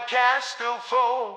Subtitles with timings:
[0.00, 1.36] a castle.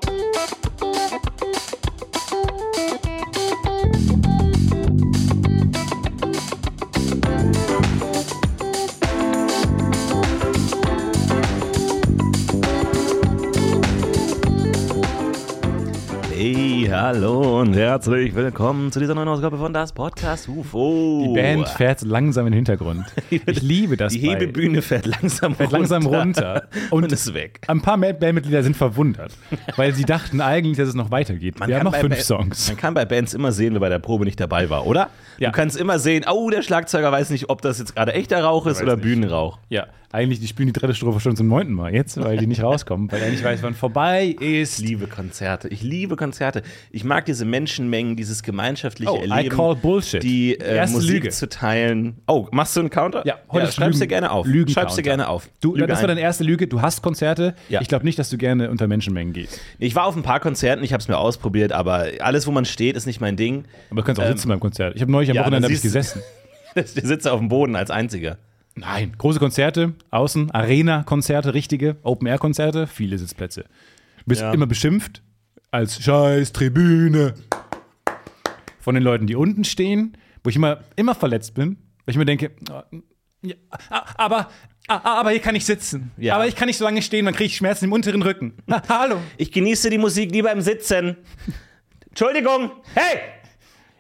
[17.16, 21.28] Hallo und herzlich willkommen zu dieser neuen Ausgabe von Das Podcast UFO.
[21.28, 23.06] Die Band fährt langsam in den Hintergrund.
[23.30, 24.14] Ich liebe das.
[24.14, 26.64] Die Hebebühne fährt langsam fährt langsam runter.
[26.90, 27.60] und, ist weg.
[27.68, 29.32] Ein paar Band- Bandmitglieder sind verwundert,
[29.76, 31.56] weil sie dachten eigentlich, dass es noch weitergeht.
[31.64, 32.68] Wir haben noch fünf Ba- Songs.
[32.70, 35.10] Man kann bei Bands immer sehen, wer bei der Probe nicht dabei war, oder?
[35.38, 35.50] Ja.
[35.52, 38.66] Du kannst immer sehen, oh, der Schlagzeuger weiß nicht, ob das jetzt gerade echter Rauch
[38.66, 39.04] ist oder nicht.
[39.04, 39.60] Bühnenrauch.
[39.70, 42.62] Ja, eigentlich, die spielen die dritte Strophe schon zum neunten Mal jetzt, weil die nicht
[42.62, 44.78] rauskommen, weil er nicht weiß, wann vorbei Ich ist.
[44.80, 45.68] liebe Konzerte.
[45.70, 46.62] Ich liebe Konzerte.
[46.92, 49.56] Ich mag diese Menschenmengen, dieses gemeinschaftliche Oh, I Erleben.
[49.56, 50.22] call Bullshit.
[50.24, 51.30] Die äh, Erste Musik Lüge.
[51.30, 52.18] zu teilen.
[52.28, 53.26] Oh, machst du einen Counter?
[53.26, 54.46] Ja, heute ja schreibst du Lügen- gerne auf.
[54.46, 54.74] Lügen-Counter.
[54.82, 55.50] schreibst du gerne auf.
[55.62, 56.10] Du, Lüge das war ein.
[56.10, 56.68] deine erste Lüge.
[56.68, 57.56] Du hast Konzerte.
[57.70, 57.82] Ja.
[57.82, 59.60] Ich glaube nicht, dass du gerne unter Menschenmengen gehst.
[59.80, 62.66] Ich war auf ein paar Konzerten, ich habe es mir ausprobiert, aber alles, wo man
[62.66, 63.66] steht, ist nicht mein Ding.
[63.90, 64.96] Aber du kannst auch sitzen beim Konzert.
[64.96, 66.22] Ich habe neulich am Ähm, ja, Wochenende ich gesessen.
[66.76, 68.38] Der sitzt auf dem Boden als einziger.
[68.76, 73.62] Nein, große Konzerte, außen, Arena-Konzerte, richtige, Open-Air-Konzerte, viele Sitzplätze.
[73.62, 74.52] Du bist Ja.
[74.52, 75.22] immer beschimpft
[75.74, 77.34] als scheiß Tribüne
[78.80, 82.26] von den Leuten, die unten stehen, wo ich immer, immer verletzt bin, weil ich mir
[82.26, 82.84] denke, ah,
[83.42, 83.56] ja,
[83.90, 84.52] ah, aber,
[84.88, 86.12] ah, aber hier kann ich sitzen.
[86.18, 86.36] Ja.
[86.36, 88.54] Aber ich kann nicht so lange stehen, dann kriege ich Schmerzen im unteren Rücken.
[88.70, 89.18] Ha, hallo.
[89.38, 91.18] Ich genieße die Musik lieber im Sitzen.
[92.08, 92.72] Entschuldigung.
[92.94, 93.20] Hey!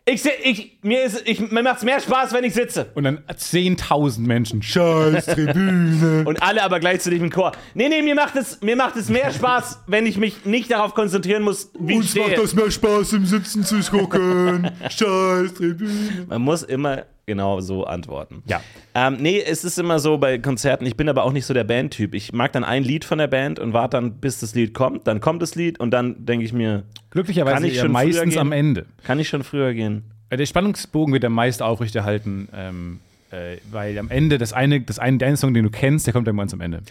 [0.05, 2.87] Ich, ich, mir ist, ich, mir macht's mehr Spaß, wenn ich sitze.
[2.93, 6.23] Und dann 10.000 Menschen, scheiß Tribüne.
[6.27, 7.53] Und alle aber gleichzeitig im Chor.
[7.73, 10.93] Nee, nee, mir macht es, mir macht es mehr Spaß, wenn ich mich nicht darauf
[10.93, 12.37] konzentrieren muss, wie ich stehe.
[12.53, 14.69] mehr Spaß, im Sitzen zu gucken.
[14.89, 16.25] scheiß Tribüne.
[16.27, 18.43] Man muss immer genau so antworten.
[18.45, 18.61] Ja.
[18.95, 21.63] Ähm, nee, es ist immer so bei Konzerten, ich bin aber auch nicht so der
[21.63, 22.13] Bandtyp.
[22.15, 25.07] Ich mag dann ein Lied von der Band und warte dann, bis das Lied kommt.
[25.07, 28.29] Dann kommt das Lied und dann denke ich mir, Glücklicherweise Kann ich schon früher meistens
[28.33, 28.39] gehen?
[28.39, 28.85] am Ende.
[29.03, 30.03] kann ich schon früher gehen?
[30.29, 32.99] Äh, Der Spannungsbogen wird am meist aufrechterhalten, ähm,
[33.31, 36.27] äh, weil am Ende das eine, das eine, eine Song, den du kennst, der kommt
[36.27, 36.81] dann ganz am Ende.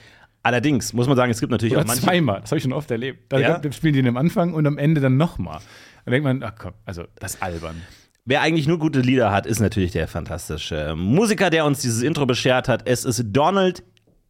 [0.44, 2.03] Allerdings muss man sagen, es gibt natürlich Oder auch manche.
[2.03, 3.32] zweimal, das habe ich schon oft erlebt.
[3.32, 3.60] Da Ja?
[3.72, 5.60] spielen die den am Anfang und am Ende dann nochmal.
[6.04, 7.81] Dann denkt man, ach komm, also das ist albern.
[8.25, 12.25] Wer eigentlich nur gute Lieder hat, ist natürlich der fantastische Musiker, der uns dieses Intro
[12.25, 12.88] beschert hat.
[12.88, 13.83] Es ist Donald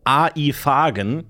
[0.05, 0.55] A.I.
[0.55, 1.25] Fagen.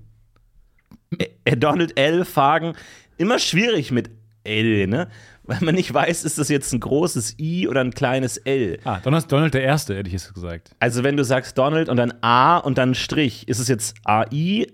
[1.43, 2.23] Äh, Donald L.
[2.23, 2.73] Fagen.
[3.17, 4.11] Immer schwierig mit
[4.45, 5.09] L, ne?
[5.43, 8.79] Weil man nicht weiß, ist das jetzt ein großes I oder ein kleines L.
[8.85, 10.71] Ah, Donald, Donald der Erste, hätte ich jetzt gesagt.
[10.79, 14.67] Also wenn du sagst Donald und dann A und dann Strich, ist es jetzt A-I,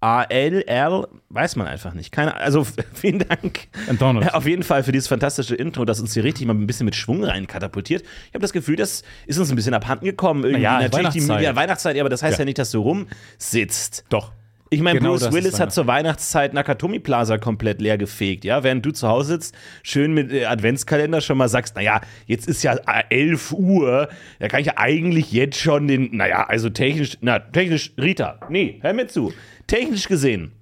[0.00, 2.12] A-L, L, weiß man einfach nicht.
[2.12, 2.64] Keine, also
[2.94, 3.66] vielen Dank.
[3.98, 4.32] Donald.
[4.32, 6.94] Auf jeden Fall für dieses fantastische Intro, das uns hier richtig mal ein bisschen mit
[6.94, 8.02] Schwung rein katapultiert.
[8.28, 10.44] Ich habe das Gefühl, das ist uns ein bisschen abhanden gekommen.
[10.44, 11.42] Irgendwie ja, natürlich die Weihnachtszeit.
[11.42, 12.44] ja, Weihnachtszeit, aber das heißt ja, Ja.
[12.44, 14.04] nicht, dass du rumsitzt.
[14.08, 14.32] Doch.
[14.70, 18.84] Ich meine, Genau Bruce Willis hat zur Weihnachtszeit Nakatomi Plaza komplett leer gefegt, ja, während
[18.84, 22.74] du zu Hause sitzt, schön mit äh, Adventskalender schon mal sagst, naja, jetzt ist ja
[22.74, 24.08] äh, 11 Uhr,
[24.38, 28.78] da kann ich ja eigentlich jetzt schon den, naja, also technisch, na, technisch, Rita, nee,
[28.82, 29.32] hör mir zu,
[29.66, 30.52] technisch gesehen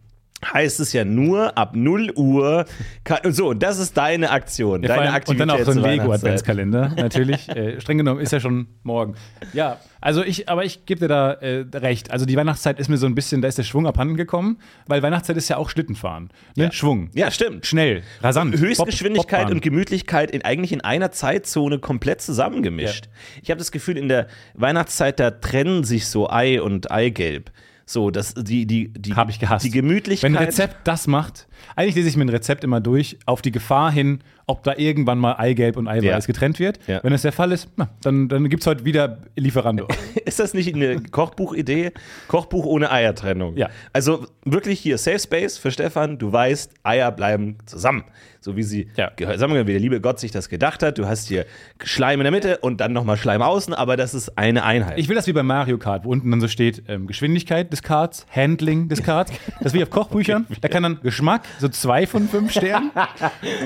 [0.52, 2.64] heißt es ja nur ab 0 Uhr,
[3.04, 5.98] kann, so, und das ist deine Aktion, Ja, deine Aktivität und dann auch so ein.
[5.98, 7.48] Lego-Adventskalender, natürlich.
[7.56, 9.14] äh, streng genommen ist ja schon morgen.
[9.52, 12.10] Ja, also ich, aber ich gebe dir da äh, recht.
[12.10, 15.02] Also die Weihnachtszeit ist mir so ein bisschen, da ist der Schwung abhanden gekommen, weil
[15.02, 16.30] Weihnachtszeit ist ja auch Schlittenfahren.
[16.54, 16.70] Ne?
[16.72, 17.10] Schwung.
[17.14, 17.66] Ja, stimmt.
[17.66, 18.56] Schnell, rasant.
[18.56, 23.08] Höchstgeschwindigkeit Bob- und Gemütlichkeit in, eigentlich in einer Zeitzone komplett zusammengemischt.
[23.42, 27.50] Ich habe das Gefühl, in der Weihnachtszeit, da trennen sich so Ei und Eigelb.
[27.88, 29.64] So, das, die, die, die, Habe ich gehasst.
[29.64, 30.32] Die Gemütlichkeit.
[30.32, 33.52] Wenn ein Rezept das macht, eigentlich lese ich mir ein Rezept immer durch, auf die
[33.52, 36.18] Gefahr hin, ob da irgendwann mal Eigelb und Eiweiß Ja.
[36.20, 36.78] getrennt wird.
[36.86, 37.00] Ja.
[37.02, 39.88] Wenn das der Fall ist, na, dann, dann gibt es heute wieder Lieferando.
[40.24, 41.92] Ist das nicht eine Kochbuchidee?
[42.28, 43.56] Kochbuch ohne Eiertrennung.
[43.56, 43.68] Ja.
[43.92, 46.18] Also wirklich hier Safe Space für Stefan.
[46.18, 48.04] Du weißt, Eier bleiben zusammen.
[48.40, 49.10] So wie sie, Ja.
[49.16, 50.98] gehört- sagen wir mal, wie der liebe Gott sich das gedacht hat.
[50.98, 51.44] Du hast hier
[51.82, 54.98] Schleim in der Mitte und dann nochmal Schleim außen, aber das ist eine Einheit.
[54.98, 57.82] Ich will das wie bei Mario Kart, wo unten dann so steht ähm, Geschwindigkeit des
[57.82, 59.32] Karts, Handling des Karts.
[59.58, 60.46] Das ist wie auf Kochbüchern.
[60.60, 62.90] Da kann dann Geschmack, so zwei von fünf Sternen.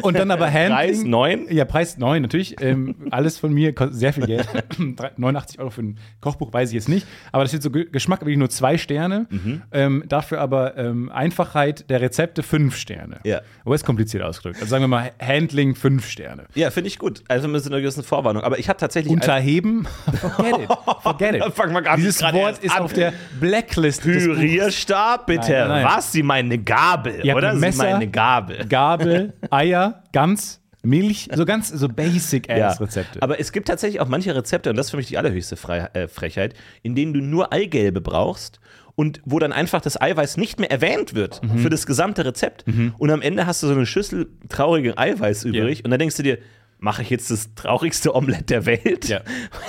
[0.03, 0.70] Und dann aber Handling.
[0.71, 1.47] Preis neun?
[1.51, 2.57] Ja, Preis 9, natürlich.
[2.61, 4.49] Ähm, alles von mir, kostet sehr viel Geld.
[4.97, 7.07] Drei- 89 Euro für ein Kochbuch weiß ich jetzt nicht.
[7.33, 9.27] Aber das steht so Ge- Geschmack wirklich nur zwei Sterne.
[9.31, 9.63] Mhm.
[9.73, 13.21] Ähm, dafür aber ähm, Einfachheit der Rezepte fünf Sterne.
[13.25, 13.41] Ja.
[13.65, 14.57] Aber ist kompliziert ausgedrückt.
[14.61, 16.45] Also sagen wir mal Handling fünf Sterne.
[16.55, 17.23] Ja, finde ich gut.
[17.29, 18.43] Also mit so einer gewissen Vorwarnung.
[18.43, 19.13] Aber ich habe tatsächlich.
[19.13, 19.87] Unterheben,
[20.21, 20.69] forget it.
[21.03, 21.55] Forget it.
[21.55, 22.83] Fangen wir gar nicht Dieses Wort ist an.
[22.83, 24.03] auf der Blacklist.
[24.03, 25.51] Pürierstab, bitte.
[25.53, 25.85] Nein, nein.
[25.85, 26.13] Was?
[26.13, 27.57] Sie meinen eine Gabel, habt oder?
[27.57, 28.67] Sie meinen eine Gabel.
[28.69, 33.23] Gabel, Eier, Gans, Milch, so ganz so Basic-Ass-Rezepte.
[33.23, 35.89] Aber es gibt tatsächlich auch manche Rezepte, und das ist für mich die allerhöchste Frei
[35.93, 38.61] äh, Frechheit, in denen du nur Eigelbe brauchst
[38.97, 41.59] und wo dann einfach das Eiweiß nicht mehr erwähnt wird Mhm.
[41.59, 42.65] für das gesamte Rezept.
[42.99, 46.23] Und am Ende hast du so eine Schüssel traurigen Eiweiß übrig und dann denkst du
[46.23, 46.39] dir,
[46.79, 49.09] mache ich jetzt das traurigste Omelett der Welt?
[49.09, 49.21] Ja.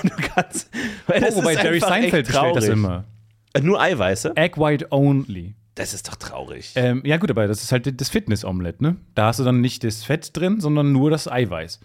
[0.04, 0.70] Du kannst,
[1.08, 2.70] weil Oh, Wobei ist Jerry Seinfeld echt bestellt das traurig.
[2.80, 3.06] immer.
[3.54, 4.34] Äh, Nur Eiweiße?
[4.38, 5.56] Egg White only.
[5.76, 6.74] Das ist doch traurig.
[6.76, 8.98] Ähm, ja, gut, aber das ist halt das Fitness-Omelett, ne?
[9.16, 11.80] Da hast du dann nicht das Fett drin, sondern nur das Eiweiß.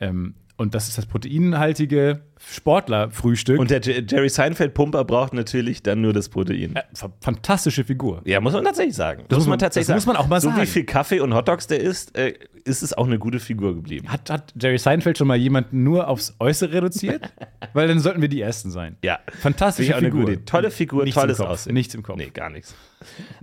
[0.00, 3.58] Ähm, und das ist das proteinhaltige Sportlerfrühstück.
[3.58, 6.76] Und der Jerry Seinfeld-Pumper braucht natürlich dann nur das Protein.
[6.76, 8.22] äh, fa- fantastische Figur.
[8.24, 9.24] Ja, muss man tatsächlich sagen.
[9.28, 10.62] Das muss man- das muss man auch mal so sagen.
[10.62, 12.34] wie viel Kaffee und Hotdogs der isst, äh,
[12.64, 14.08] ist es auch eine gute Figur geblieben.
[14.08, 17.22] Hat, hat Jerry Seinfeld schon mal jemanden nur aufs Äußere reduziert?
[17.74, 18.96] Weil dann sollten wir die Ersten sein.
[19.02, 19.18] Ja.
[19.40, 20.20] Fantastische Figur.
[20.26, 20.44] gute.
[20.44, 21.40] Tolle Figur, Nichts tolles.
[21.40, 21.74] Aussehen.
[21.74, 22.16] Nichts im Kopf.
[22.16, 22.74] Nee, gar nichts.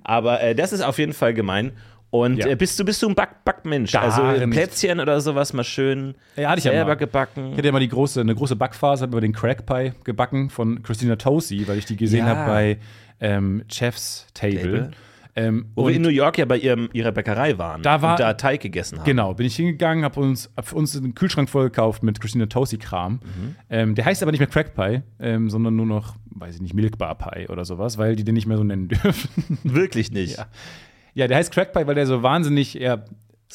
[0.04, 1.74] Aber äh, das ist auf jeden Fall gemein.
[2.12, 2.48] Und Ja.
[2.48, 3.92] äh, bist du bist du ein Back Backmensch?
[3.94, 4.52] Gar also äh, nicht.
[4.58, 6.96] Plätzchen oder sowas mal schön Ja, hatte ich ja selber mal.
[6.96, 7.52] gebacken.
[7.52, 10.50] Ich hatte ja mal die große, eine große Backphase, habe über den Crack Pie gebacken
[10.50, 12.36] von Christina Tosi, weil ich die gesehen Ja.
[12.36, 12.78] habe bei
[13.22, 14.62] ähm, Chef's Table.
[14.62, 14.92] Table.
[15.34, 18.20] Ähm, Wo wir in New York ja bei ihrem, ihrer Bäckerei waren Da war- und
[18.20, 19.06] da Teig gegessen haben.
[19.06, 23.14] Genau, bin ich hingegangen, habe uns, hab uns einen Kühlschrank voll gekauft mit Christina Tosi-Kram.
[23.14, 23.56] Mhm.
[23.70, 26.74] Ähm, der heißt aber nicht mehr Crack Pie, ähm, sondern nur noch, weiß ich nicht,
[26.74, 29.58] Milkbar Pie oder sowas, weil die den nicht mehr so nennen dürfen.
[29.64, 30.36] Wirklich nicht.
[30.38, 30.48] Ja.
[31.14, 33.06] Ja, der heißt Crack Pie, weil der so wahnsinnig eher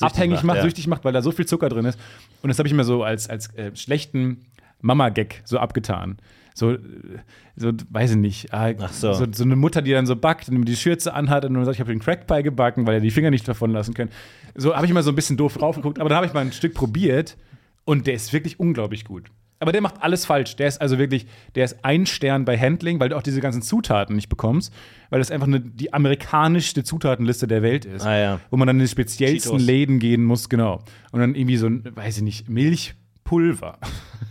[0.00, 0.62] abhängig macht, macht, ja.
[0.62, 1.99] süchtig macht, weil da so viel Zucker drin ist.
[2.43, 4.47] Und das habe ich mir so als, als äh, schlechten
[4.81, 6.19] Mama-Gag so abgetan.
[6.55, 6.79] So, äh,
[7.56, 8.53] so, weiß ich nicht.
[8.53, 9.12] ah, Ach so.
[9.12, 9.26] so.
[9.31, 11.81] So eine Mutter, die dann so backt und die Schürze anhat und dann sagt, ich
[11.81, 14.11] habe den Crack Pie gebacken, weil er die Finger nicht davon lassen können.
[14.55, 16.41] So habe ich mal so ein bisschen doof drauf geguckt, aber dann habe ich mal
[16.41, 17.37] ein Stück probiert
[17.85, 19.31] und der ist wirklich unglaublich gut.
[19.58, 20.56] Aber der macht alles falsch.
[20.56, 23.62] Der ist also wirklich, der ist ein Stern bei Handling, weil du auch diese ganzen
[23.62, 24.73] Zutaten nicht bekommst,
[25.08, 28.05] weil das einfach eine, die amerikanischste Zutatenliste der Welt ist.
[28.05, 28.41] Ah, ja.
[28.50, 29.67] Wo man dann in die speziellsten Cheetos.
[29.67, 30.82] Läden gehen muss, genau.
[31.11, 33.79] Und dann irgendwie so ein, weiß ich nicht, Milchpulver.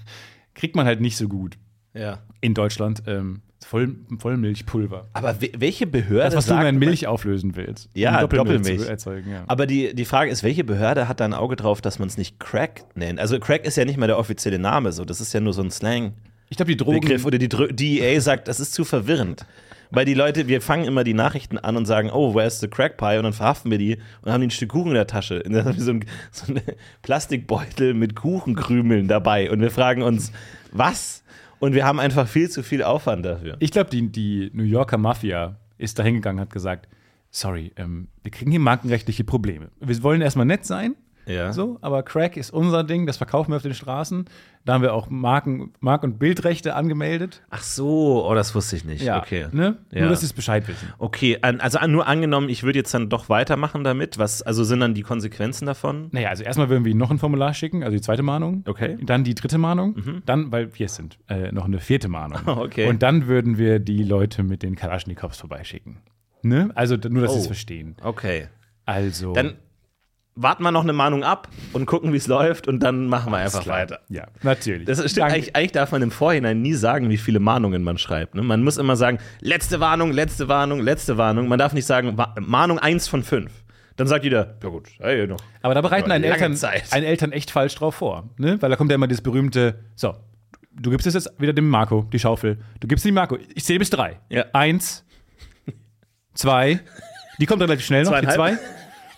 [0.53, 1.57] Kriegt man halt nicht so gut
[1.93, 2.19] Ja.
[2.41, 3.03] in Deutschland.
[3.07, 5.07] Ähm, Voll, Vollmilchpulver.
[5.13, 7.89] Aber we welche Behörde Das, was du sagt in man- Milch auflösen willst.
[7.95, 8.79] Ja, Um Doppelmilch.
[8.81, 9.43] zu erzeugen, ja.
[9.47, 12.17] Aber die, die Frage ist, welche Behörde hat da ein Auge drauf, dass man es
[12.17, 13.19] nicht Crack nennt?
[13.19, 15.63] Also Crack ist ja nicht mal der offizielle Name, so das ist ja nur so
[15.63, 16.13] ein Slang-Begriff.
[16.49, 17.23] ich glaube, die Drogen.
[17.25, 19.45] Oder die DEA sagt, das ist zu verwirrend.
[19.91, 22.97] Weil die Leute, wir fangen immer die Nachrichten an und sagen, oh, where's the Crack
[22.97, 23.17] Pie?
[23.17, 25.41] Und dann verhaften wir die und haben die ein Stück Kuchen in der Tasche.
[25.43, 26.53] Und dann haben wir so ein so
[27.03, 29.49] Plastikbeutel mit Kuchenkrümeln dabei.
[29.51, 30.31] Und wir fragen uns,
[30.71, 31.23] was?
[31.59, 33.57] Und wir haben einfach viel zu viel Aufwand dafür.
[33.59, 36.87] Ich glaube, die, die New Yorker Mafia ist da hingegangen und hat gesagt:
[37.29, 39.69] Sorry, ähm, wir kriegen hier markenrechtliche Probleme.
[39.79, 40.95] Wir wollen erstmal nett sein,
[41.27, 41.53] Ja.
[41.53, 44.25] so, aber Crack ist unser Ding, das verkaufen wir auf den Straßen.
[44.63, 47.43] Da haben wir auch Marken, Mark- und Bildrechte angemeldet.
[47.51, 49.07] Ach so, oh, das wusste ich nicht.
[49.11, 49.47] Okay.
[49.51, 49.77] Ne?
[49.91, 50.01] Ja.
[50.01, 50.87] Nur, dass sie es Bescheid wissen.
[50.97, 54.17] Okay, also nur angenommen, ich würde jetzt dann doch weitermachen damit.
[54.17, 56.09] Was, also sind dann die Konsequenzen davon?
[56.11, 58.63] Naja, also erstmal würden wir ihnen noch ein Formular schicken, also die zweite Mahnung.
[58.67, 58.97] Okay.
[59.03, 60.21] Dann die dritte Mahnung.
[60.25, 62.39] Dann, weil wir es sind, äh, noch eine vierte Mahnung.
[62.65, 62.87] Okay.
[62.87, 65.97] Und dann würden wir die Leute mit den Kalaschnikows vorbeischicken.
[66.41, 66.71] Ne?
[66.73, 67.49] Also nur, dass sie es Oh.
[67.49, 67.95] verstehen.
[68.01, 68.47] Okay.
[68.85, 69.33] Also.
[69.33, 69.55] Dann
[70.35, 73.37] warten wir noch eine Mahnung ab und gucken, wie es läuft und dann machen wir
[73.37, 73.79] einfach klar.
[73.79, 73.99] weiter.
[74.09, 74.85] Ja, natürlich.
[74.85, 78.35] Das stimmt, eigentlich, eigentlich darf man im Vorhinein nie sagen, wie viele Mahnungen man schreibt.
[78.35, 78.41] Ne?
[78.41, 81.47] Man muss immer sagen, letzte Warnung, letzte Warnung, letzte Warnung.
[81.47, 83.51] Man darf nicht sagen, Mahnung 1 von 5.
[83.95, 85.39] Dann sagt jeder, ja gut, hey, noch.
[85.61, 86.57] Aber da bereiten einen Eltern,
[86.91, 88.29] einen Eltern echt falsch drauf vor.
[88.37, 88.61] Ne?
[88.61, 90.15] Weil da kommt ja immer das berühmte, so,
[90.73, 92.59] du gibst es jetzt wieder dem Marco, die Schaufel.
[92.81, 94.19] Du gibst dem Marco, ich zähle bis drei.
[94.27, 94.45] Ja.
[94.51, 95.05] Eins,
[96.33, 96.81] zwei,
[97.39, 98.57] die kommt relativ schnell noch, die zwei.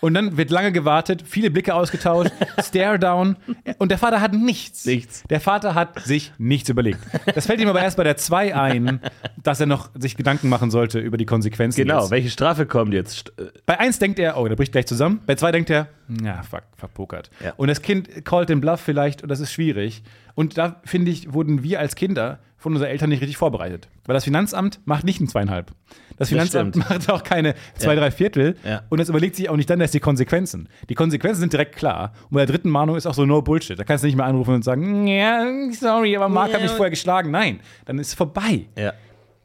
[0.00, 2.30] Und dann wird lange gewartet, viele Blicke ausgetauscht,
[2.62, 3.36] Stare down.
[3.78, 4.84] Und der Vater hat nichts.
[4.86, 5.24] Nichts.
[5.30, 6.98] Der Vater hat sich nichts überlegt.
[7.34, 9.00] Das fällt ihm aber erst bei der zwei ein,
[9.42, 11.80] dass er noch sich Gedanken machen sollte über die Konsequenzen.
[11.82, 12.10] Genau, jetzt.
[12.10, 13.32] welche Strafe kommt jetzt?
[13.38, 15.20] Äh, Bei eins denkt er, oh, der bricht gleich zusammen.
[15.26, 15.88] Bei zwei denkt er,
[16.22, 17.30] ja, fuck, verpokert.
[17.44, 17.52] Ja.
[17.56, 20.02] Und das Kind callt den Bluff vielleicht und das ist schwierig.
[20.38, 23.88] Und da, finde ich, wurden wir als Kinder von unseren Eltern nicht richtig vorbereitet.
[24.04, 25.72] Weil das Finanzamt macht nicht ein zweieinhalb.
[26.16, 26.88] Das Finanzamt stimmt.
[26.88, 28.54] macht auch keine zwei, drei Viertel.
[28.64, 28.82] Ja.
[28.88, 30.68] Und es überlegt sich auch nicht dann erst die Konsequenzen.
[30.88, 32.12] Die Konsequenzen sind direkt klar.
[32.30, 33.76] Und bei der dritten Mahnung ist auch so no Bullshit.
[33.76, 36.90] Da kannst du nicht mehr anrufen und sagen, ja, sorry, aber Marc hat mich vorher
[36.90, 37.32] geschlagen.
[37.32, 38.66] Nein, dann ist es vorbei.
[38.76, 38.92] Ja.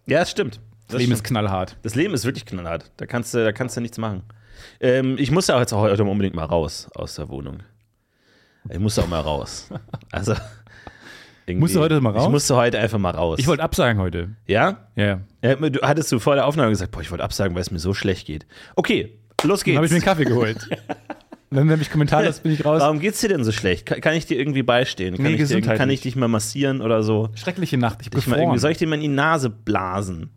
[0.05, 0.59] Ja, das stimmt.
[0.89, 1.75] Das Leben ist knallhart.
[1.81, 2.91] Das Leben ist wirklich knallhart.
[2.97, 4.21] Da kannst du, da kannst du nichts machen.
[4.79, 7.63] Ähm, ich muss ja auch jetzt auch heute unbedingt mal raus aus der Wohnung.
[8.69, 9.69] Ich muss auch mal raus.
[10.11, 10.35] Also.
[11.45, 12.23] Irgendwie- Musst du heute mal raus?
[12.25, 13.39] Ich musste heute einfach mal raus.
[13.39, 14.29] Ich wollte absagen heute.
[14.47, 14.87] Ja?
[14.95, 15.55] Ja, ja.
[15.55, 17.93] Du hattest du vor der Aufnahme gesagt, boah, ich wollte absagen, weil es mir so
[17.93, 18.45] schlecht geht.
[18.75, 19.73] Okay, los geht's.
[19.73, 20.67] Dann habe ich mir einen Kaffee geholt.
[21.49, 22.81] Dann habe ich kommentarlos, bin ich raus.
[22.81, 23.85] Warum geht's dir denn so schlecht?
[23.85, 25.15] Kann, kann ich dir irgendwie beistehen?
[25.15, 27.29] Kann, Nee, ich dir, kann ich dich mal massieren oder so?
[27.35, 27.99] Schreckliche Nacht.
[28.01, 30.31] Ich mal irgendwie, soll ich dir mal in die Nase blasen?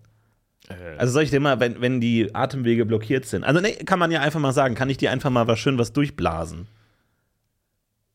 [0.69, 0.75] Äh.
[0.99, 3.45] Also soll ich dir mal, wenn, wenn die Atemwege blockiert sind.
[3.45, 5.79] Also nee, kann man ja einfach mal sagen, kann ich dir einfach mal was schön
[5.79, 6.67] was durchblasen?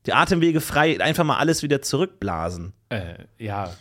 [0.06, 2.74] Die Atemwege frei, einfach mal alles wieder zurückblasen.
[2.92, 3.74] Äh, ja.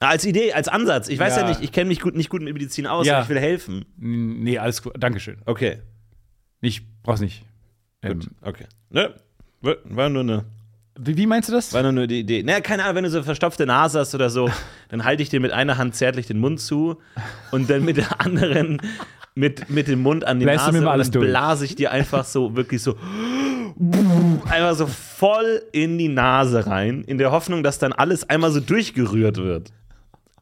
[0.00, 1.08] Als Idee, als Ansatz.
[1.08, 1.48] Ich weiß ja, Ja.
[1.48, 3.14] nicht, ich kenne mich gut, nicht gut mit Medizin aus, Ja.
[3.16, 3.84] aber ich will helfen.
[3.98, 4.94] Nee, alles gut.
[4.98, 5.38] Dankeschön.
[5.44, 5.78] Okay.
[6.62, 7.44] Ich brauch's nicht.
[8.02, 8.64] Ähm, Gut, okay.
[8.90, 9.14] Ne?
[9.60, 10.44] War- nur eine,
[10.98, 11.72] wie, wie meinst du das?
[11.74, 12.42] war nur die Idee.
[12.42, 14.50] Naja, keine Ahnung, wenn du so eine verstopfte Nase hast oder so,
[14.88, 16.98] dann halte ich dir mit einer Hand zärtlich den Mund zu
[17.50, 18.80] und dann mit der anderen
[19.34, 21.74] mit, mit dem Mund an die Bläst du Nase mir mal alles und blase ich
[21.76, 22.96] dir einfach so, wirklich so
[24.50, 28.60] einfach so voll in die Nase rein, in der Hoffnung, dass dann alles einmal so
[28.60, 29.72] durchgerührt wird.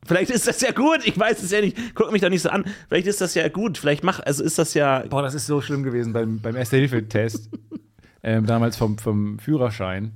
[0.06, 1.76] Vielleicht ist das ja gut, ich weiß es ja nicht.
[1.94, 2.64] Guck mich doch nicht so an.
[2.88, 3.76] Vielleicht ist das ja gut.
[3.76, 5.00] Vielleicht mach, also ist das ja.
[5.08, 7.50] Boah, das ist so schlimm gewesen beim, beim Erste-Hilfe-Test,
[8.22, 10.12] ähm, damals vom, vom Führerschein.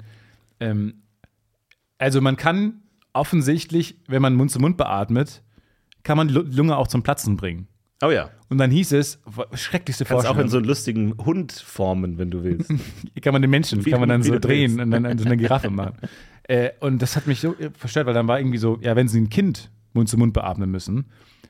[0.61, 1.03] Ähm,
[1.99, 2.83] also man kann
[3.13, 5.43] offensichtlich, wenn man Mund zu Mund beatmet,
[6.05, 7.69] kann man die Lu- Lunge auch zum Platzen bringen.
[8.03, 8.31] Oh ja.
[8.49, 9.21] Und dann hieß es,
[9.55, 12.71] schrecklichste Kannst auch Vorstellung, in so lustigen Hund formen, wenn du willst.
[13.23, 15.71] kann man den Menschen, Wie kann man dann so drehen und dann so eine Giraffe
[15.71, 15.95] machen.
[16.49, 19.21] Äh, und das hat mich so verstört, weil dann war irgendwie so, ja, wenn sie
[19.21, 21.07] ein Kind Mund zu Mund beatmen müssen,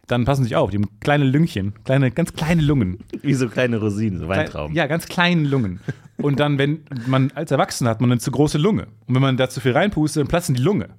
[0.07, 2.99] dann passen sie sich auf, die haben kleine Lüngchen, kleine, ganz kleine Lungen.
[3.23, 4.77] Wie so kleine Rosinen, so Weintrauben.
[4.77, 5.81] Ja, ganz kleinen Lungen.
[6.19, 8.89] Und dann, wenn man als Erwachsener hat man eine zu große Lunge.
[9.07, 10.91] Und wenn man da zu viel reinpustet, dann platzen die Lunge.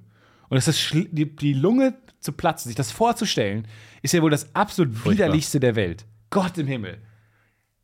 [0.48, 1.94] Und das ist die, die Lunge
[2.24, 3.68] zu platzen, sich das vorzustellen,
[4.02, 6.04] ist ja wohl das absolut widerlichste der Welt.
[6.30, 6.98] Gott im Himmel.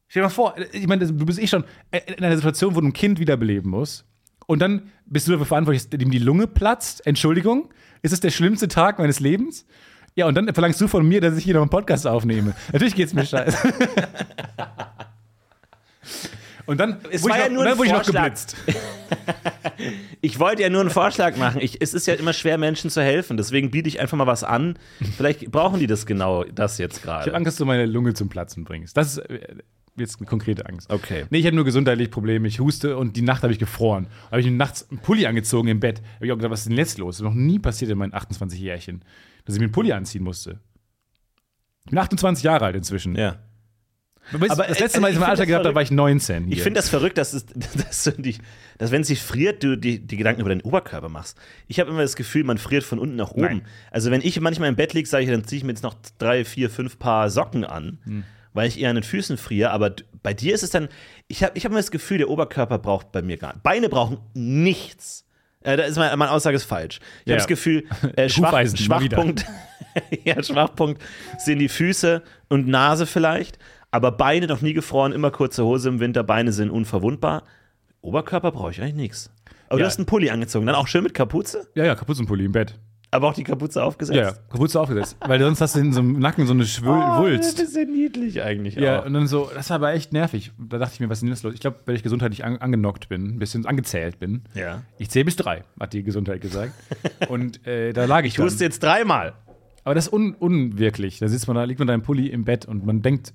[0.08, 2.88] Stell dir mal vor, ich meine, du bist eh schon in einer Situation, wo du
[2.88, 4.04] ein Kind wiederbeleben musst.
[4.46, 7.06] Und dann bist du dafür verantwortlich, dass dem die Lunge platzt.
[7.06, 9.66] Entschuldigung, ist es der schlimmste Tag meines Lebens?
[10.16, 12.54] Ja, und dann verlangst du von mir, dass ich hier noch einen Podcast aufnehme.
[12.72, 13.72] Natürlich geht's mir scheiße.
[16.70, 18.56] Und dann Es wurde war ich ja noch, nur ein dann wurde ich noch geblitzt.
[20.20, 21.60] Ich wollte ja nur einen Vorschlag machen.
[21.62, 23.36] Ich, es ist ja immer schwer, Menschen zu helfen.
[23.36, 24.78] Deswegen biete ich einfach mal was an.
[25.16, 27.34] Vielleicht brauchen die das genau, das jetzt Ich habe gerade.
[27.34, 28.96] Angst, dass du meine Lunge zum Platzen bringst.
[28.96, 29.56] Das ist äh,
[29.96, 30.92] jetzt eine konkrete Angst.
[30.92, 31.24] Okay.
[31.30, 32.46] Nee, ich habe nur gesundheitliche Probleme.
[32.46, 34.06] Ich huste und die Nacht habe ich gefroren.
[34.30, 36.02] Habe ich mir nachts einen Pulli angezogen im Bett.
[36.16, 37.16] Habe ich auch gedacht, was ist denn jetzt los?
[37.16, 39.02] Das ist noch nie passiert in meinen 28 Jährchen,
[39.44, 40.60] dass ich mir einen Pulli anziehen musste.
[41.86, 43.16] Ich bin 28 Jahre alt inzwischen.
[43.16, 43.38] Ja.
[44.32, 46.44] Aber das letzte Mal, als ich mein Alter gehabt habe, war ich 19.
[46.44, 46.56] Hier.
[46.56, 47.46] Ich finde das verrückt, dass, es,
[47.86, 48.36] dass, du die,
[48.78, 51.36] dass wenn es sich friert, du die, die Gedanken über deinen Oberkörper machst.
[51.68, 53.40] Ich habe immer das Gefühl, man friert von unten nach oben.
[53.42, 53.62] Nein.
[53.90, 55.94] Also wenn ich manchmal im Bett liege, sage ich, dann ziehe ich mir jetzt noch
[56.18, 58.24] drei, vier, fünf Paar Socken an, Hm.
[58.52, 59.70] weil ich eher an den Füßen friere.
[59.70, 60.88] Aber bei dir ist es dann,
[61.26, 64.18] ich habe ich hab immer das Gefühl, der Oberkörper braucht bei mir gar Beine brauchen
[64.34, 65.24] nichts.
[65.62, 67.00] Äh, da ist meine, meine Aussage ist falsch.
[67.24, 67.32] Ich Ja.
[67.32, 67.84] habe das Gefühl,
[68.16, 68.66] äh, Schwach.
[68.76, 69.44] Schwachpunkt,
[70.24, 71.02] ja, Schwachpunkt
[71.38, 73.58] sind die Füße und Nase vielleicht,
[73.90, 77.42] aber Beine noch nie gefroren, immer kurze Hose im Winter, Beine sind unverwundbar.
[78.02, 79.30] Oberkörper brauche ich eigentlich nichts.
[79.68, 79.86] Aber du Ja.
[79.88, 82.78] hast einen Pulli angezogen, dann auch schön mit Kapuze, ja, ja, Kapuzenpulli im Bett.
[83.12, 84.16] aber auch die Kapuze aufgesetzt.
[84.16, 85.16] Ja, ja, Kapuze aufgesetzt.
[85.26, 87.58] Weil sonst hast du in so einem Nacken so eine Schwul Oh, Wulst.
[87.58, 89.06] Das ist ja niedlich eigentlich Ja, auch.
[89.06, 90.52] und dann so, das war aber echt nervig.
[90.58, 91.52] Da dachte ich mir, was ist denn das los?
[91.54, 94.42] Ich glaube, weil ich gesundheitlich an, angenockt bin, ein bisschen angezählt bin.
[94.54, 94.82] Ja.
[94.98, 96.72] Ich zähle bis drei, hat die Gesundheit gesagt.
[97.28, 98.34] Und äh, da lag ich.
[98.34, 99.32] Ich huste jetzt dreimal.
[99.82, 101.18] Aber das ist un unwirklich.
[101.18, 103.32] Da sitzt man da, liegt man da im Pulli im Bett und man denkt,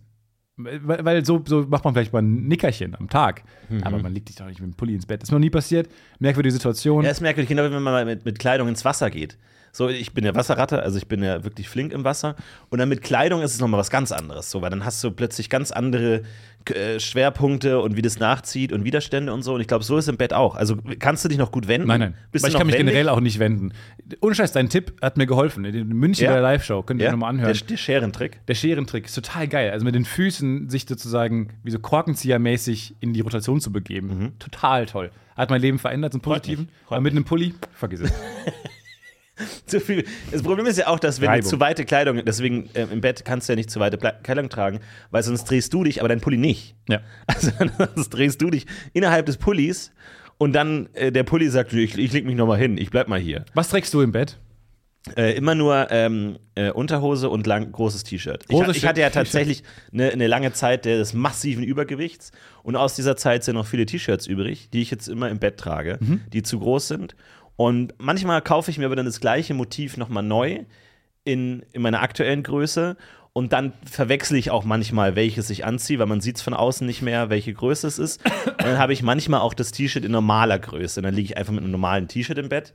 [0.58, 3.44] weil, weil so, so macht man vielleicht mal ein Nickerchen am Tag.
[3.70, 3.84] Mhm.
[3.84, 5.22] Aber man liegt sich doch nicht mit dem Pulli ins Bett.
[5.22, 5.90] Das ist mir noch nie passiert.
[6.20, 7.04] Merkwürdige Situation.
[7.04, 9.38] Ja, ist merkwürdig, genau wenn man mal mit, mit Kleidung ins Wasser geht.
[9.74, 12.38] So, ich bin ja Wasserratte, also ich bin ja wirklich flink im Wasser.
[12.70, 14.50] Und dann mit Kleidung ist es nochmal was ganz anderes.
[14.50, 16.24] So, weil dann hast du plötzlich ganz andere
[16.72, 19.54] äh, Schwerpunkte und wie das nachzieht und Widerstände und so.
[19.56, 20.56] Und ich glaube, so ist im Bett auch.
[20.56, 21.88] Also kannst du dich noch gut wenden?
[21.88, 22.14] Nein, nein.
[22.32, 22.94] Bist Weil ich kann mich wendig?
[22.94, 23.74] generell auch nicht wenden.
[24.22, 25.66] Ohne Scheiß, dein Tipp hat mir geholfen.
[25.66, 26.32] In München Ja?
[26.32, 26.84] bei der Live-Show.
[26.84, 27.10] Könnt ihr ja?
[27.10, 27.54] euch nochmal anhören.
[27.54, 28.46] Der, der Scherentrick.
[28.48, 29.72] Der Scherentrick ist total geil.
[29.72, 34.34] Also mit den Füßen sich sozusagen wie so Korkenziehermäßig in die Rotation zu begeben.
[34.40, 35.12] Total toll.
[35.36, 36.66] Hat mein Leben verändert zum Positiven.
[36.66, 36.86] mich, Mhm.
[36.88, 38.12] freut Aber mit einem Pulli, vergiss es.
[39.66, 40.06] Zu viel.
[40.32, 41.44] Das Problem ist ja auch, dass wenn Reibung.
[41.44, 44.14] du zu weite Kleidung, deswegen äh, im Bett kannst du ja nicht zu weite Ple
[44.24, 44.80] Kleidung tragen,
[45.12, 46.76] weil sonst drehst du dich, aber dein Pulli nicht.
[46.90, 47.02] ja.
[47.28, 47.52] Also
[47.96, 49.92] sonst drehst du dich innerhalb des Pullis
[50.38, 53.20] und dann äh, der Pulli sagt, ich, ich leg mich nochmal hin, ich bleib mal
[53.20, 53.44] hier.
[53.54, 54.38] Was trägst du im Bett?
[55.16, 58.44] Äh, immer nur ähm, äh, Unterhose und lang, großes T-Shirt.
[58.50, 59.62] Ich, ich hatte ja tatsächlich
[59.94, 62.32] eine, eine lange Zeit des massiven Übergewichts
[62.64, 65.58] und aus dieser Zeit sind noch viele T-Shirts übrig, die ich jetzt immer im Bett
[65.58, 66.22] trage, Mhm.
[66.34, 67.16] die zu groß sind.
[67.58, 70.60] Und manchmal kaufe ich mir aber dann das gleiche Motiv nochmal neu
[71.24, 72.98] in, in meiner aktuellen Größe.
[73.34, 76.88] Und dann verwechsel ich auch manchmal, welches ich anziehe, weil man sieht es von außen
[76.88, 78.24] nicht mehr, welche Größe es ist.
[78.26, 81.00] Und dann habe ich manchmal auch das T-Shirt in normaler Größe.
[81.00, 82.74] Und dann liege ich einfach mit einem normalen T-Shirt im Bett.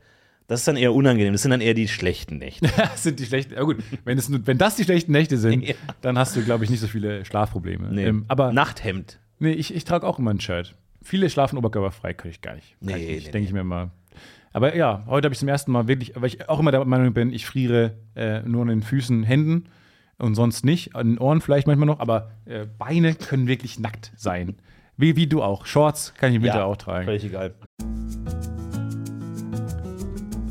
[0.49, 1.33] Das ist dann eher unangenehm.
[1.33, 2.69] Das sind dann eher die schlechten Nächte.
[2.77, 3.55] Das sind die schlechten.
[3.55, 5.75] Ja gut, wenn, es, wenn das die schlechten Nächte sind, Ja.
[6.03, 7.89] dann hast du, glaube ich, nicht so viele Schlafprobleme.
[7.93, 8.05] Nee.
[8.07, 9.19] Ähm, aber Nachthemd.
[9.39, 10.75] nee, ich, ich trage auch immer ein Shirt.
[11.03, 12.77] Viele schlafen oberkörperfrei, kann ich gar nicht.
[12.87, 13.91] Kann Nee, ich nee, denke ich mir mal.
[14.53, 17.13] Aber ja, heute habe ich zum ersten Mal wirklich, weil ich auch immer der Meinung
[17.13, 19.69] bin, ich friere äh, nur an den Füßen, Händen
[20.19, 20.97] und sonst nicht.
[20.97, 24.57] An den Ohren vielleicht manchmal noch, aber äh, Beine können wirklich nackt sein.
[24.97, 25.67] Wie, wie du auch.
[25.67, 27.05] Shorts kann ich im Winter auch tragen.
[27.05, 27.55] Völlig egal.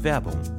[0.01, 0.58] Werbung.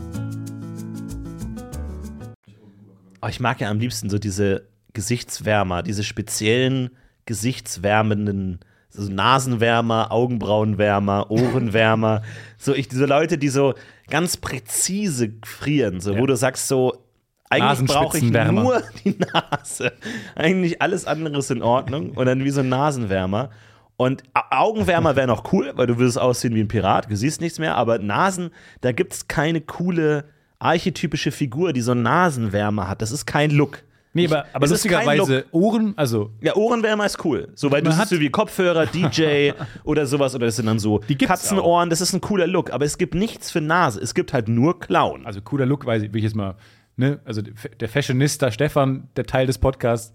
[3.29, 6.89] Ich mag ja am liebsten so diese Gesichtswärmer, diese speziellen
[7.25, 12.23] gesichtswärmenden so Nasenwärmer, Augenbrauenwärmer, Ohrenwärmer.
[12.57, 13.73] so ich, diese Leute, die so
[14.09, 17.05] ganz präzise frieren, so wo du sagst so,
[17.49, 19.91] eigentlich brauche ich nur die Nase.
[20.35, 22.11] Eigentlich alles andere ist in Ordnung.
[22.11, 23.49] Und dann wie so ein Nasenwärmer.
[23.97, 27.59] Und Augenwärmer wäre noch cool, weil du würdest aussehen wie ein Pirat, du siehst nichts
[27.59, 30.25] mehr, aber Nasen, da gibt es keine coole
[30.61, 33.01] archetypische Figur, die so einen Nasenwärmer hat.
[33.01, 33.83] Das ist kein Look.
[34.13, 37.47] Nee, aber, aber lustigerweise Ohren, also Ja, Ohrenwärmer ist cool.
[37.55, 39.51] So, weil du siehst hat- so wie Kopfhörer, DJ
[39.85, 42.97] oder sowas, oder das sind dann so Katzenohren, das ist ein cooler Look, aber es
[42.97, 44.01] gibt nichts für Nase.
[44.01, 45.25] Es gibt halt nur Clown.
[45.25, 46.55] also cooler Look, weiß ich, will ich jetzt mal,
[46.97, 50.13] ne, also der Fashionista Stefan, der Teil des Podcasts,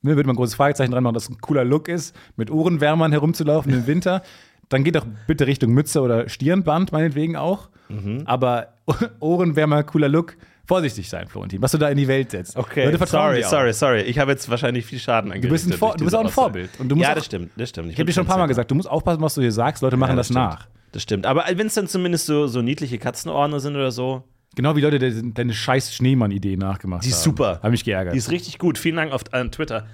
[0.00, 2.50] ne, würde man ein großes Fragezeichen dran machen, dass es ein cooler Look ist, mit
[2.50, 4.22] Ohrenwärmern herumzulaufen im Winter.
[4.68, 7.68] Dann geht doch bitte Richtung Mütze oder Stirnband, meinetwegen auch.
[7.88, 8.22] Mhm.
[8.24, 8.68] Aber
[9.20, 12.54] Ohrenwärmer, cooler Look, vorsichtig sein, Florentin, was du da in die Welt setzt.
[12.54, 13.48] Vertrauen sorry, auch.
[13.50, 14.00] sorry, sorry.
[14.02, 15.68] Ich habe jetzt wahrscheinlich viel Schaden angerichtet.
[15.70, 16.28] bist Vor- durch du bist auch ein.
[16.28, 16.70] Vorbild.
[16.80, 17.90] Und du musst ja, auch- das stimmt, das stimmt.
[17.92, 18.70] Ich habe dir schon ein paar Mal gesagt.
[18.70, 20.38] du musst aufpassen, was du hier sagst, Leute machen Ja, das, stimmt.
[20.40, 20.66] nach.
[20.92, 21.26] Das stimmt.
[21.26, 24.24] Aber wenn es dann zumindest so, so niedliche Katzenohren sind oder so,
[24.56, 27.12] Genau wie Leute die deine scheiß Schneemann-Idee nachgemacht die haben.
[27.12, 27.56] ist super.
[27.58, 28.14] Habe mich geärgert.
[28.14, 28.78] Die ist richtig gut.
[28.78, 29.86] Vielen Dank auf an Twitter,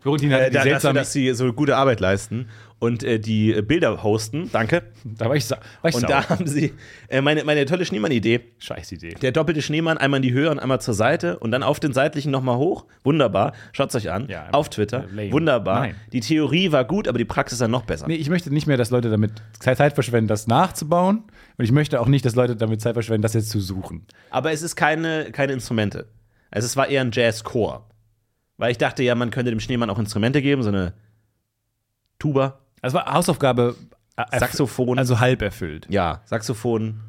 [0.00, 3.18] Florentin hat äh, die da, dafür, seltsame dass sie so gute Arbeit leisten und äh,
[3.20, 4.48] die Bilder hosten.
[4.50, 4.82] Danke.
[5.04, 6.10] Da war ich, sa war ich Und sauer.
[6.10, 6.72] da haben sie
[7.08, 8.40] äh, meine, meine tolle Schneemann-Idee.
[8.58, 9.14] Scheiß Idee.
[9.20, 11.92] Der doppelte Schneemann einmal in die Höhe und einmal zur Seite und dann auf den
[11.92, 12.86] seitlichen nochmal hoch.
[13.04, 13.52] Wunderbar.
[13.72, 14.26] Schaut's euch an.
[14.28, 15.04] Ja, auf Twitter.
[15.12, 15.30] lame.
[15.32, 15.80] Wunderbar.
[15.80, 15.94] Nein.
[16.12, 18.06] Die Theorie war gut, aber die Praxis dann noch besser.
[18.08, 21.24] Nee, ich möchte nicht mehr, dass Leute damit Zeit verschwenden, das nachzubauen.
[21.58, 24.06] Und ich möchte auch nicht, dass Leute damit Zeit verschwenden, das jetzt zu suchen.
[24.30, 26.06] Aber es ist keine, keine Instrumente.
[26.50, 27.86] Also es war eher ein Jazz-Chor.
[28.60, 30.92] Weil ich dachte ja, man könnte dem Schneemann auch Instrumente geben, so eine
[32.18, 33.74] Tuba, Das war Hausaufgabe.
[34.16, 34.98] äh, Saxophon.
[34.98, 35.86] Also halb erfüllt.
[35.90, 37.00] ja, Saxophon.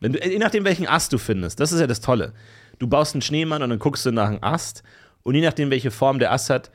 [0.00, 2.32] Wenn du, je nachdem, welchen Ast du findest, das ist ja das Tolle.
[2.78, 4.82] Du baust einen Schneemann und dann guckst du nach einem Ast.
[5.22, 6.70] Und je nachdem, welche Form der Ast hat,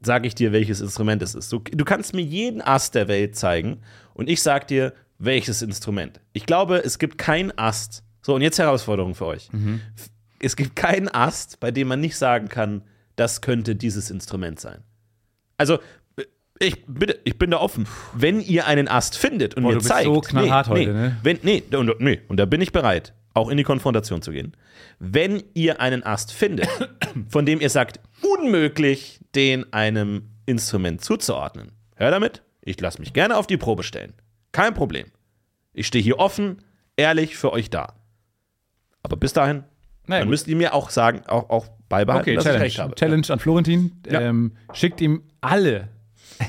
[0.00, 1.52] sage ich dir, welches Instrument es ist.
[1.52, 3.80] Du, du kannst mir jeden Ast der Welt zeigen
[4.14, 6.20] und ich sag dir, welches Instrument.
[6.32, 8.04] Ich glaube, es gibt keinen Ast.
[8.22, 9.48] So, und jetzt Herausforderung für euch.
[9.96, 12.82] F- Es gibt keinen Ast, bei dem man nicht sagen kann,
[13.18, 14.82] das könnte dieses Instrument sein.
[15.56, 15.78] Also,
[16.60, 17.86] ich, bitte, ich bin da offen.
[18.14, 20.04] Wenn ihr einen Ast findet und Boah, mir zeigt.
[20.04, 21.16] so nee, heute, nee, ne?
[21.22, 24.56] Wenn, nee, und, nee, und da bin ich bereit, auch in die Konfrontation zu gehen.
[24.98, 26.68] Wenn ihr einen Ast findet,
[27.28, 33.36] von dem ihr sagt, unmöglich, den einem Instrument zuzuordnen, hör damit, ich lasse mich gerne
[33.36, 34.14] auf die Probe stellen.
[34.52, 35.06] Kein Problem.
[35.72, 36.62] Ich stehe hier offen,
[36.96, 37.94] ehrlich für euch da.
[39.02, 39.64] Aber bis dahin,
[40.06, 40.30] Na dann gut.
[40.30, 42.64] müsst ihr mir auch sagen, auch, auch beibehalten, Okay, dass Challenge.
[42.66, 42.94] ich recht habe.
[42.94, 43.92] Challenge an Florentin.
[44.10, 44.20] Ja.
[44.20, 45.88] Ähm, schickt ihm alle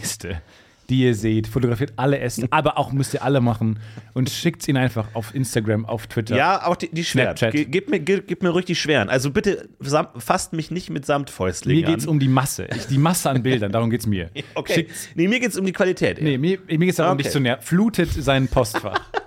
[0.02, 0.42] Äste,
[0.90, 3.80] die ihr seht, fotografiert alle Äste, aber auch müsst ihr alle machen
[4.14, 6.36] und schickt ihnen einfach auf Instagram, auf Twitter.
[6.36, 7.36] Ja, auch die, die schweren.
[7.36, 9.08] Ge- Gib mir, gib, gib mir ruhig die schweren.
[9.10, 9.70] Also bitte
[10.18, 12.68] fasst mich nicht mit Samtfäustlingen Mir geht es um die Masse.
[12.76, 14.30] Ich, die Masse an Bildern, darum geht es mir.
[14.56, 14.88] Okay.
[15.16, 16.22] Nee, mir geht es um die Qualität.
[16.22, 17.24] nee, mir, mir geht es darum, Okay.
[17.24, 17.64] dich zu nerven.
[17.64, 19.00] Flutet sein Postfach.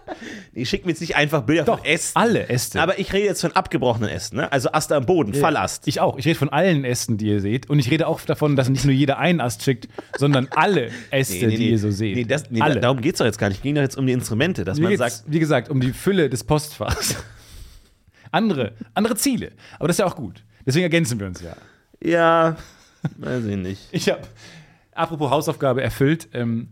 [0.55, 2.19] Ich schicke mir jetzt nicht einfach Bilder Doch, von Ästen.
[2.21, 2.83] alle Äste.
[2.83, 4.53] Aber ich rede jetzt von abgebrochenen Ästen, ne?
[4.53, 5.89] Also Ast am Boden, Fallast.
[5.89, 6.19] Ich auch.
[6.19, 7.71] Ich rede von allen Ästen, die ihr seht.
[7.71, 9.89] Und ich rede auch davon, dass nicht nur jeder einen Ast schickt,
[10.19, 12.17] sondern alle Äste, die ihr so seht.
[12.17, 12.81] Nee, das, nee, alle.
[12.81, 13.59] Darum geht es doch jetzt gar nicht.
[13.59, 15.93] Es ging doch jetzt um die Instrumente, dass Mir man sagt, wie gesagt, um die
[15.93, 17.17] Fülle des Postfachs.
[18.31, 19.53] andere, andere Ziele.
[19.79, 20.45] Aber das ist ja auch gut.
[20.67, 21.57] Deswegen ergänzen wir uns ja.
[22.03, 22.57] ja,
[23.17, 23.81] weiß ich nicht.
[23.93, 24.21] Ich habe,
[24.93, 26.69] apropos Hausaufgabe erfüllt, ähm,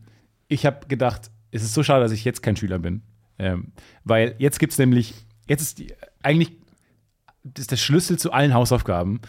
[0.48, 3.02] ich habe gedacht, es ist so schade, dass ich jetzt kein Schüler bin.
[3.40, 3.72] Ähm,
[4.04, 5.14] weil jetzt gibt es nämlich,
[5.48, 6.52] jetzt ist die, eigentlich
[7.42, 9.20] das ist der Schlüssel zu allen Hausaufgaben.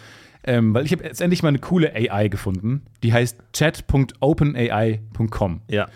[0.44, 5.62] Ähm, weil ich habe jetzt endlich mal eine coole AI gefunden, die heißt chat.openai.com.
[5.68, 5.88] Ja.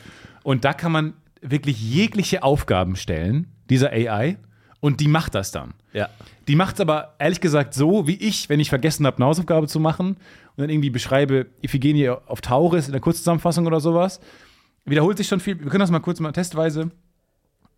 [0.43, 4.38] Und da kann man wirklich jegliche Aufgaben stellen, dieser AI,
[4.82, 5.73] und die macht das dann.
[5.93, 6.10] Ja.
[6.47, 9.67] Die macht es aber ehrlich gesagt so, wie ich, wenn ich vergessen habe, eine Hausaufgabe
[9.67, 10.17] zu machen und
[10.58, 14.19] dann irgendwie beschreibe Iphigenie auf Tauris in der Kurzzusammenfassung oder sowas.
[14.86, 15.60] Wiederholt sich schon viel.
[15.60, 16.91] Wir können das mal kurz mal testweise.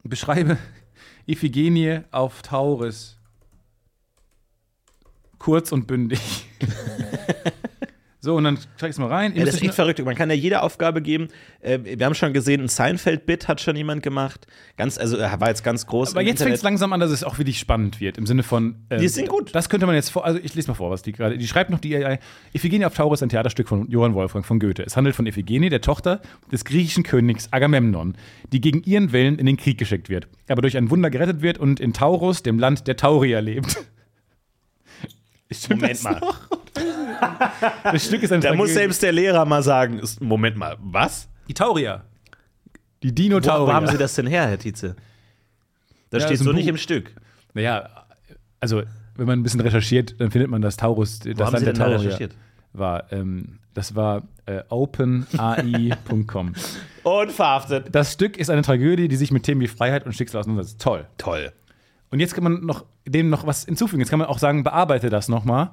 [0.04, 0.58] Beschreibe
[1.28, 3.20] Iphigenie auf Tauris.
[5.38, 6.48] Kurz und bündig.
[8.20, 9.36] so, und dann steig ich mal rein.
[9.36, 10.04] Ja, das ist echt verrückt.
[10.04, 11.28] Man kann ja jede Aufgabe geben.
[11.62, 14.48] Äh, wir haben schon gesehen, ein Seinfeld-Bit hat schon jemand gemacht.
[14.76, 16.12] Ganz, also er war jetzt ganz groß.
[16.12, 18.18] Aber jetzt fängt es langsam an, dass es auch wirklich spannend wird.
[18.18, 18.76] Im Sinne von.
[18.90, 19.54] äh, Die sind gut.
[19.54, 20.26] Das könnte man jetzt vor.
[20.26, 21.38] Also, ich lese mal vor, was die gerade.
[21.38, 22.20] Die schreibt noch die AI.
[22.54, 24.84] Iphigenie auf Taurus, ein Theaterstück von Johann Wolfgang von Goethe.
[24.84, 28.16] Es handelt von Iphigenie, der Tochter des griechischen Königs Agamemnon,
[28.52, 31.60] die gegen ihren Willen in den Krieg geschickt wird, aber durch ein Wunder gerettet wird
[31.60, 33.78] und in Taurus, dem Land der Taurier, lebt.
[35.52, 36.20] Stimmt Moment das mal.
[36.20, 36.40] noch?
[37.84, 41.28] Das Stück ist ein Da muss selbst der Lehrer mal sagen: ist- Moment mal, was?
[41.48, 42.04] Die Taurier.
[43.02, 43.68] Die Dinotaurier.
[43.68, 44.96] wo haben Sie das denn her, Herr Tietze?
[46.10, 46.72] Das Ja, steht ein so nicht Buch.
[46.72, 47.12] im Stück.
[47.54, 47.90] Naja,
[48.60, 48.84] also,
[49.16, 51.66] wenn man ein bisschen recherchiert, dann findet man, dass Taurus das Wo haben Land Sie
[51.66, 52.36] der Taurier recherchiert?
[52.74, 53.12] war.
[53.12, 56.54] Ähm, das war äh, openai.com.
[57.04, 57.88] Und verhaftet.
[57.94, 60.82] Das Stück ist eine Tragödie, die sich mit Themen wie Freiheit und Schicksal auseinandersetzt.
[60.82, 61.06] Toll.
[61.18, 61.52] Toll.
[62.10, 64.02] Und jetzt kann man noch dem noch was hinzufügen.
[64.02, 65.72] Jetzt kann man auch sagen, bearbeite das nochmal.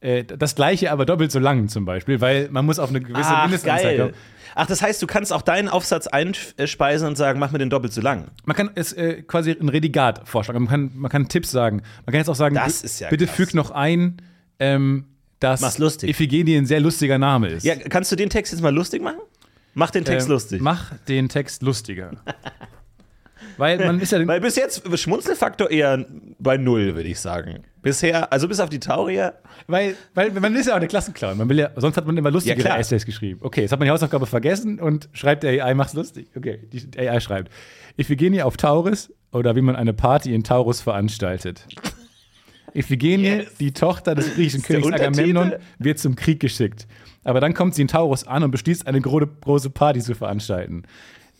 [0.00, 3.30] Äh, das gleiche, aber doppelt so lang zum Beispiel, weil man muss auf eine gewisse
[3.30, 4.14] Ach, Mindestanzahl kommen.
[4.54, 7.92] Ach, das heißt, du kannst auch deinen Aufsatz einspeisen und sagen, mach mir den doppelt
[7.92, 8.28] so lang.
[8.44, 10.60] Man kann es äh, quasi ein Redigat vorschlagen.
[10.64, 11.82] Man kann, man kann Tipps sagen.
[12.04, 13.36] Man kann jetzt auch sagen, Das ist ja bitte krass.
[13.36, 14.18] füg noch ein,
[14.58, 15.06] ähm,
[15.40, 16.10] dass Mach's lustig.
[16.10, 17.64] Iphigenie ein sehr lustiger Name ist.
[17.64, 19.20] Ja, kannst du den Text jetzt mal lustig machen?
[19.74, 20.60] Mach den Text Ähm, lustig.
[20.62, 22.12] Mach den Text lustiger.
[23.58, 24.26] Weil man ist ja.
[24.26, 26.04] Weil bis jetzt Schmunzelfaktor eher
[26.38, 27.62] bei null, würde ich sagen.
[27.82, 29.34] Bisher, also bis auf die Taurier.
[29.68, 31.38] Weil, weil man ist ja auch der Klassenclown.
[31.38, 32.76] Man will ja, sonst hat man immer lustigere Ja.
[32.76, 33.40] Essays geschrieben.
[33.42, 36.28] Okay, jetzt hat man die Hausaufgabe vergessen und schreibt der AI, mach's lustig.
[36.36, 37.52] Okay, die AI schreibt.
[37.96, 41.66] Iphigenie auf Taurus oder wie man eine Party in Taurus veranstaltet.
[42.74, 43.54] Iphigenie, Yes.
[43.58, 44.92] die Tochter des griechischen Königs?
[44.92, 46.86] Agamemnon, wird zum Krieg geschickt.
[47.24, 50.82] Aber dann kommt sie in Taurus an und beschließt, eine gro große Party zu veranstalten.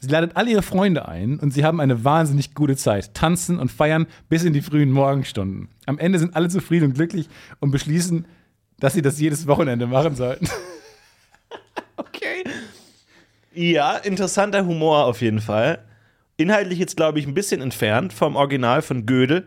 [0.00, 3.72] Sie ladet alle ihre Freunde ein und sie haben eine wahnsinnig gute Zeit, tanzen und
[3.72, 5.68] feiern bis in die frühen Morgenstunden.
[5.87, 7.28] Am Ende sind alle zufrieden und glücklich
[7.61, 8.26] und beschließen,
[8.78, 10.48] dass sie das jedes Wochenende machen sollten.
[11.98, 12.44] Okay.
[13.54, 15.78] Ja, interessanter Humor auf jeden Fall.
[16.37, 19.46] Inhaltlich jetzt, glaube ich, ein bisschen entfernt vom Original von Gödel.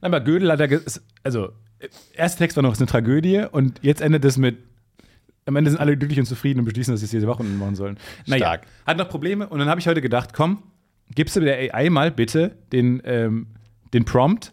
[0.00, 0.78] Aber Gödel hat ja,
[1.24, 1.48] also,
[1.80, 4.58] äh, erster Text war noch eine Tragödie und jetzt endet es mit,
[5.46, 7.74] am Ende sind alle glücklich und zufrieden und beschließen, dass sie es jede Wochenende machen
[7.74, 7.98] sollen.
[8.26, 8.66] Naja, Stark.
[8.86, 10.62] hat noch Probleme und dann habe ich heute gedacht, komm,
[11.14, 13.48] gibst du der AI mal bitte den, ähm,
[13.92, 14.52] den Prompt,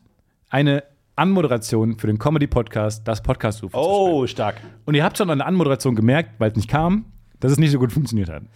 [0.50, 0.84] eine
[1.16, 3.78] Anmoderation für den Comedy-Podcast, das podcast UFO.
[3.78, 4.56] Oh, stark.
[4.86, 7.06] Und ihr habt schon an der Anmoderation gemerkt, weil es nicht kam,
[7.40, 8.44] dass es nicht so gut funktioniert hat.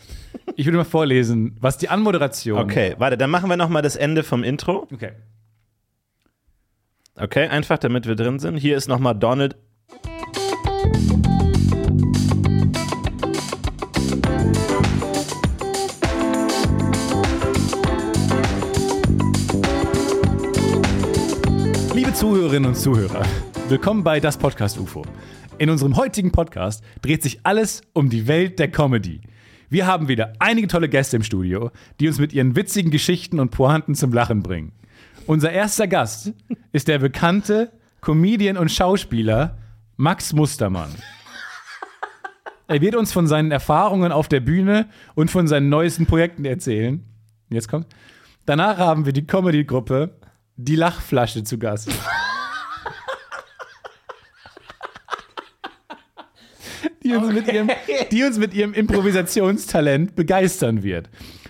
[0.58, 2.58] Ich würde mal vorlesen, was die Anmoderation.
[2.60, 4.88] Okay, warte, dann machen wir noch mal das Ende vom Intro.
[4.93, 5.12] Okay.
[7.15, 8.56] Okay, einfach, damit wir drin sind.
[8.56, 9.58] Hier ist noch mal Donald.
[22.15, 23.25] Zuhörerinnen und Zuhörer,
[23.67, 25.04] willkommen bei Das Podcast UFO.
[25.58, 29.19] In unserem heutigen Podcast dreht sich alles um die Welt der Comedy.
[29.69, 33.51] Wir haben wieder einige tolle Gäste im Studio, die uns mit ihren witzigen Geschichten und
[33.51, 34.71] Pointen zum Lachen bringen.
[35.28, 36.32] Unser erster Gast
[36.71, 39.58] ist der bekannte Comedian und Schauspieler
[39.97, 40.95] Max Mustermann.
[42.69, 47.04] Er wird uns von seinen Erfahrungen auf der Bühne und von seinen neuesten Projekten erzählen.
[47.49, 47.88] Jetzt kommt.
[48.45, 50.12] Danach haben wir die Comedy-Gruppe
[50.58, 51.89] Die Lachflasche zu Gast.
[57.04, 57.70] die uns, mit ihrem,
[58.12, 61.10] die uns mit ihrem Improvisationstalent begeistern wird.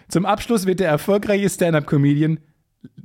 [0.10, 2.40] Zum Abschluss wird der erfolgreiche Stand-Up-Comedian,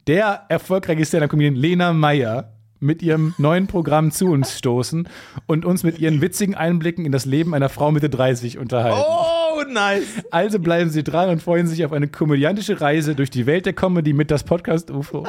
[0.07, 5.09] der erfolgreiche Stand-Up-Comedian Lena Meyer mit ihrem neuen Programm zu uns stoßen
[5.47, 9.05] und uns mit ihren witzigen Einblicken in das Leben einer Frau Mitte 30 unterhalten.
[9.07, 9.40] Oh,
[9.73, 10.23] nice.
[10.31, 13.73] Also bleiben Sie dran und freuen sich auf eine komödiantische Reise durch die Welt der
[13.73, 15.27] Comedy mit das Podcast UFO.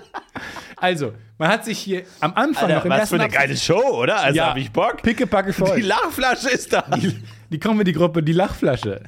[0.77, 3.55] Also, man hat sich hier am Anfang noch Alter, im was für eine Abschnitt- geile
[3.57, 4.19] Show, oder?
[4.19, 5.01] Also Ja, hab ich Bock.
[5.03, 5.75] Pickepacke voll.
[5.75, 6.85] Die Lachflasche ist da.
[7.51, 9.03] Die Comedy-Gruppe Die Lachflasche.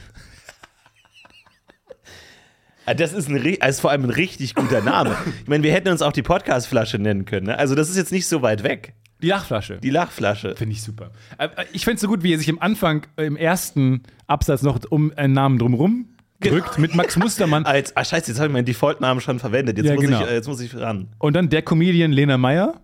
[2.98, 5.15] Das ist, ein, also vor allem ein richtig guter Name.
[5.41, 7.48] Ich meine, wir hätten uns auch die Podcastflasche nennen können.
[7.48, 7.58] Ne?
[7.58, 8.93] Also das ist jetzt nicht so weit weg.
[9.23, 9.77] Die Lachflasche.
[9.77, 10.55] Die Lachflasche.
[10.55, 11.12] Finde ich super.
[11.38, 14.03] Äh, äh, Ich finde es so gut, wie er sich im Anfang, äh, im ersten
[14.27, 16.09] Absatz noch um einen Namen drumherum
[16.41, 17.65] drückt mit Max Mustermann.
[17.65, 19.77] Als, ah, scheiße, jetzt habe ich meinen Default-Namen schon verwendet.
[19.77, 20.25] Jetzt, Ja, muss genau.
[20.25, 21.07] ich, jetzt muss ich ran.
[21.19, 22.81] Und dann der Comedian Lena Meyer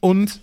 [0.00, 0.40] und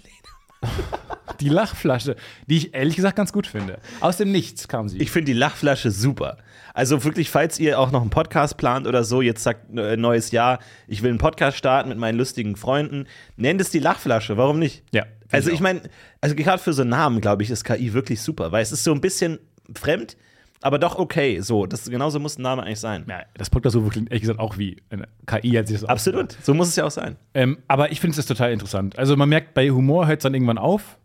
[1.41, 2.15] die Lachflasche,
[2.47, 3.79] die ich ehrlich gesagt ganz gut finde.
[3.99, 4.99] Aus dem Nichts kam sie.
[4.99, 6.37] Ich finde die Lachflasche super.
[6.73, 10.31] Also wirklich, falls ihr auch noch einen Podcast plant oder so, jetzt sagt äh, neues
[10.31, 14.57] Jahr, ich will einen Podcast starten mit meinen lustigen Freunden, nennt es die Lachflasche, warum
[14.57, 14.83] nicht?
[14.91, 15.81] Ja, Also ich meine,
[16.21, 18.83] also gerade für so einen Namen, glaube ich, ist KI wirklich super, weil es ist
[18.83, 19.39] so ein bisschen
[19.75, 20.15] fremd,
[20.61, 21.41] aber doch okay.
[21.41, 23.05] So, das genauso muss ein Name eigentlich sein.
[23.07, 26.37] ja, das Podcast so klingt ehrlich gesagt auch wie eine KI, hat sich das Absolut,
[26.41, 27.17] so muss es ja auch sein.
[27.33, 28.97] Ähm, aber ich finde es total interessant.
[28.97, 30.97] Also man merkt, bei Humor hört es dann irgendwann auf.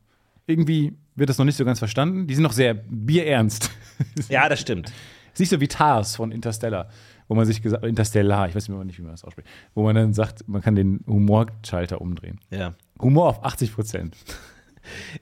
[0.46, 2.26] Irgendwie wird das noch nicht so ganz verstanden.
[2.26, 3.70] Die sind noch sehr bierernst.
[4.28, 4.92] Ja, das stimmt.
[5.32, 6.88] ist nicht so wie Tars von Interstellar,
[7.28, 9.94] wo man sich gesagt Interstellar, ich weiß immer nicht, wie man das ausspricht, wo man
[9.94, 12.40] dann sagt, man kann den Humorschalter umdrehen.
[12.50, 12.74] Ja.
[13.00, 14.16] Humor auf 80 Prozent.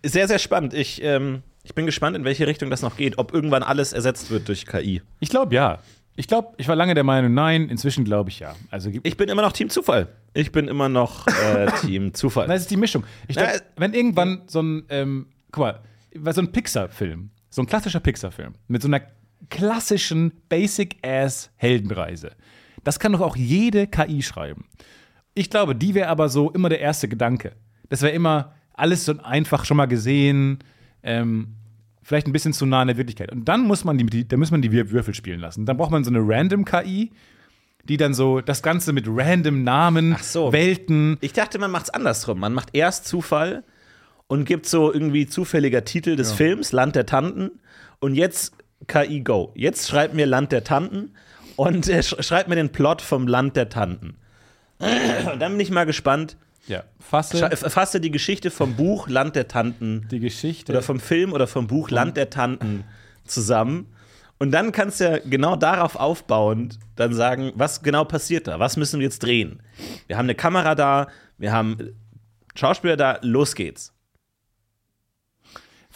[0.05, 0.75] Sehr, sehr spannend.
[0.75, 4.31] Ich, ähm, ich bin gespannt, in welche Richtung das noch geht, ob irgendwann alles ersetzt
[4.31, 5.03] wird durch KI.
[5.21, 5.81] Ich glaube ja.
[6.19, 8.55] Ich glaube, ich war lange der Meinung, nein, inzwischen glaube ich ja.
[8.71, 10.09] Also Ich bin immer noch Team Zufall.
[10.33, 12.47] Ich bin immer noch äh, Team Zufall.
[12.47, 13.05] Das ist die Mischung.
[13.29, 17.67] Ich glaube, Na, wenn irgendwann so ein, ähm, guck mal, so ein Pixar-Film, so ein
[17.67, 19.01] klassischer Pixar-Film mit so einer
[19.51, 22.33] klassischen Basic-Ass-Heldenreise,
[22.85, 24.65] das kann doch auch jede KI schreiben.
[25.35, 27.53] Ich glaube, die wäre aber so immer der erste Gedanke.
[27.89, 30.59] Das wäre immer alles so einfach schon mal gesehen,
[31.03, 31.55] ähm,
[32.03, 33.33] vielleicht ein bisschen zu nah an der Wirklichkeit.
[33.33, 35.67] Und dann muss man die, die, da muss man die Wür- Würfel spielen lassen.
[35.67, 37.11] Dann braucht man so eine Random-KI,
[37.85, 40.53] die dann so das Ganze mit random Namen, so.
[40.53, 42.41] Welten, Ich dachte, man macht es andersrum.
[42.41, 43.63] Man macht erst Zufall
[44.27, 47.51] und gibt so irgendwie zufälliger Titel des Films, Land der Tanten.
[48.01, 48.55] Und jetzt
[48.87, 49.53] KI Go.
[49.55, 51.13] Jetzt schreibt mir Land der Tanten
[51.57, 54.17] und äh, sch schreibt mir den Plot vom Land der Tanten.
[54.79, 56.37] Und dann bin ich mal gespannt.
[56.67, 60.73] Ja, fasse Fasse die Geschichte vom Buch Land der Tanten die Geschichte.
[60.73, 62.85] oder vom Film oder vom Buch Land der Tanten
[63.25, 63.87] zusammen.
[64.39, 68.59] Und dann kannst du ja genau darauf aufbauend dann sagen, was genau passiert da?
[68.59, 69.63] Was müssen wir jetzt drehen?
[70.09, 71.07] Wir haben eine Kamera da,
[71.39, 71.95] wir haben
[72.55, 73.93] Schauspieler da, los geht's.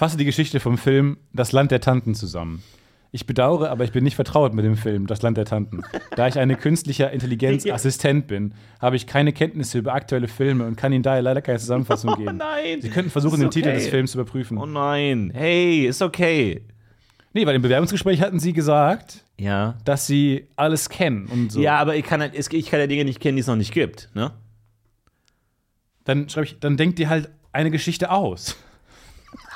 [0.01, 2.63] Fasse die Geschichte vom Film Das Land der Tanten zusammen.
[3.13, 5.83] Ich bedauere, aber ich bin nicht vertraut mit dem Film Das Land der Tanten.
[6.17, 10.93] Da ich eine künstlicher Intelligenzassistent bin, habe ich keine Kenntnisse über aktuelle Filme und kann
[10.93, 12.39] Ihnen daher leider keine Zusammenfassung geben.
[12.39, 12.81] nein.
[12.81, 13.79] Sie könnten versuchen, Ist den Titel okay.
[13.79, 14.57] des Films zu überprüfen.
[14.57, 15.31] Oh nein.
[15.35, 16.63] Hey, ist okay.
[17.35, 19.75] nee, weil im Bewerbungsgespräch hatten Sie gesagt, Ja.
[19.85, 21.61] dass Sie alles kennen und so.
[21.61, 23.73] Ja, aber ich kann, halt- ich kann ja Dinge nicht kennen, die es noch nicht
[23.75, 24.09] gibt.
[24.15, 24.33] Ne?
[26.05, 28.57] Dann schreibe ich, dann denkt ihr halt eine Geschichte aus.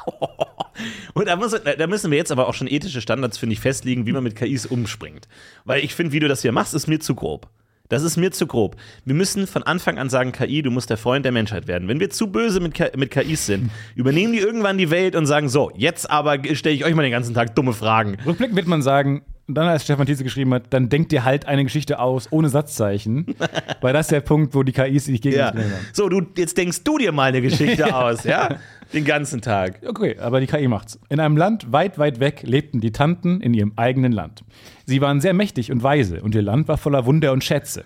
[1.14, 4.06] Und da, muss, da müssen wir jetzt aber auch schon ethische Standards, finde ich, festlegen,
[4.06, 5.28] wie man mit KIs umspringt.
[5.64, 7.48] Weil ich finde, wie du das hier machst, ist mir zu grob.
[7.88, 8.76] Das ist mir zu grob.
[9.04, 11.86] Wir müssen von Anfang an sagen, KI, du musst der Freund der Menschheit werden.
[11.86, 15.26] Wenn wir zu böse mit, K mit KIs sind, übernehmen die irgendwann die Welt und
[15.26, 18.16] sagen, so, jetzt aber stelle ich euch mal den ganzen Tag dumme Fragen.
[18.24, 21.46] Rückblickend wird man sagen, und dann als Stefan Tietze geschrieben hat, dann denkt ihr halt
[21.46, 23.34] eine Geschichte aus ohne Satzzeichen,
[23.80, 25.76] weil das ist der Punkt, wo die KIs sich gegenseitig ja.
[25.76, 25.86] haben.
[25.92, 28.56] So, du, jetzt denkst du dir mal eine Geschichte aus, ja?
[28.92, 29.80] Den ganzen Tag.
[29.86, 30.98] Okay, aber die KI macht's.
[31.08, 34.44] In einem Land weit, weit weg lebten die Tanten in ihrem eigenen Land.
[34.86, 37.84] Sie waren sehr mächtig und weise und ihr Land war voller Wunder und Schätze.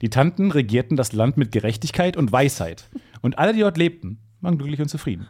[0.00, 2.88] Die Tanten regierten das Land mit Gerechtigkeit und Weisheit.
[3.20, 5.28] Und alle, die dort lebten, waren glücklich und zufrieden.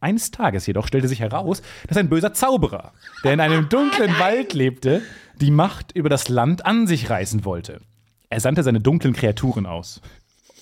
[0.00, 4.54] Eines Tages jedoch stellte sich heraus, dass ein böser Zauberer, der in einem dunklen Wald
[4.54, 5.02] lebte,
[5.40, 7.80] die Macht über das Land an sich reißen wollte.
[8.28, 10.00] Er sandte seine dunklen Kreaturen aus.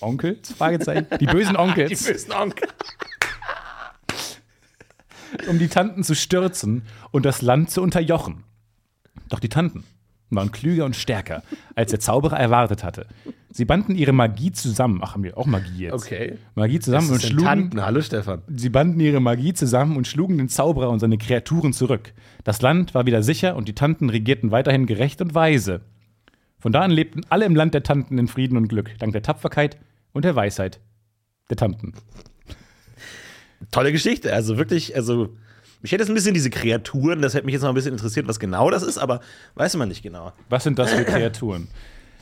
[0.00, 0.52] Onkels?
[0.52, 1.06] Fragezeichen.
[1.20, 2.68] Die bösen Onkels Die bösen Onkel.
[5.48, 8.44] um die Tanten zu stürzen und das Land zu unterjochen.
[9.28, 9.84] Doch die Tanten
[10.30, 11.42] waren klüger und stärker,
[11.74, 13.06] als der Zauberer erwartet hatte.
[13.50, 15.00] Sie banden ihre Magie zusammen.
[15.02, 15.94] Ach, haben wir auch Magie jetzt?
[15.94, 16.36] Okay.
[16.54, 17.80] Magie zusammen und schlugen.
[17.80, 18.42] Hallo Stefan.
[18.48, 22.12] Sie banden ihre Magie zusammen und schlugen den Zauberer und seine Kreaturen zurück.
[22.44, 25.80] Das Land war wieder sicher und die Tanten regierten weiterhin gerecht und weise.
[26.58, 29.22] Von da an lebten alle im Land der Tanten in Frieden und Glück, dank der
[29.22, 29.78] Tapferkeit
[30.12, 30.80] und der Weisheit
[31.48, 31.94] der Tanten.
[33.70, 34.32] Tolle Geschichte.
[34.32, 35.36] Also wirklich, also
[35.80, 38.26] Mich hätte jetzt ein bisschen diese Kreaturen, das hätte mich jetzt noch ein bisschen interessiert,
[38.26, 39.20] was genau das ist, aber
[39.54, 40.32] weiß man nicht genau.
[40.48, 41.68] Was sind das für Kreaturen?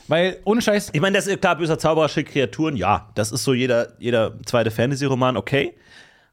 [0.07, 3.43] Weil, ohne Scheiß, Ich meine, das ist klar, böser Zauberer, schickt Kreaturen, ja, das ist
[3.43, 5.73] so jeder, jeder zweite Fantasy-Roman, okay.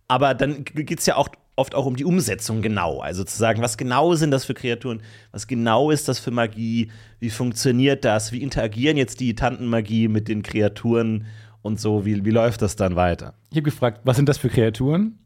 [0.07, 3.01] Aber dann geht es ja auch oft auch um die Umsetzung genau.
[3.01, 6.91] Also zu sagen, was genau sind das für Kreaturen, was genau ist das für Magie,
[7.21, 11.27] wie funktioniert das, wie interagieren jetzt die Tantenmagie mit den Kreaturen
[11.63, 13.35] und so, wie, wie läuft das dann weiter?
[13.51, 15.19] ich habe gefragt, was sind das für Kreaturen?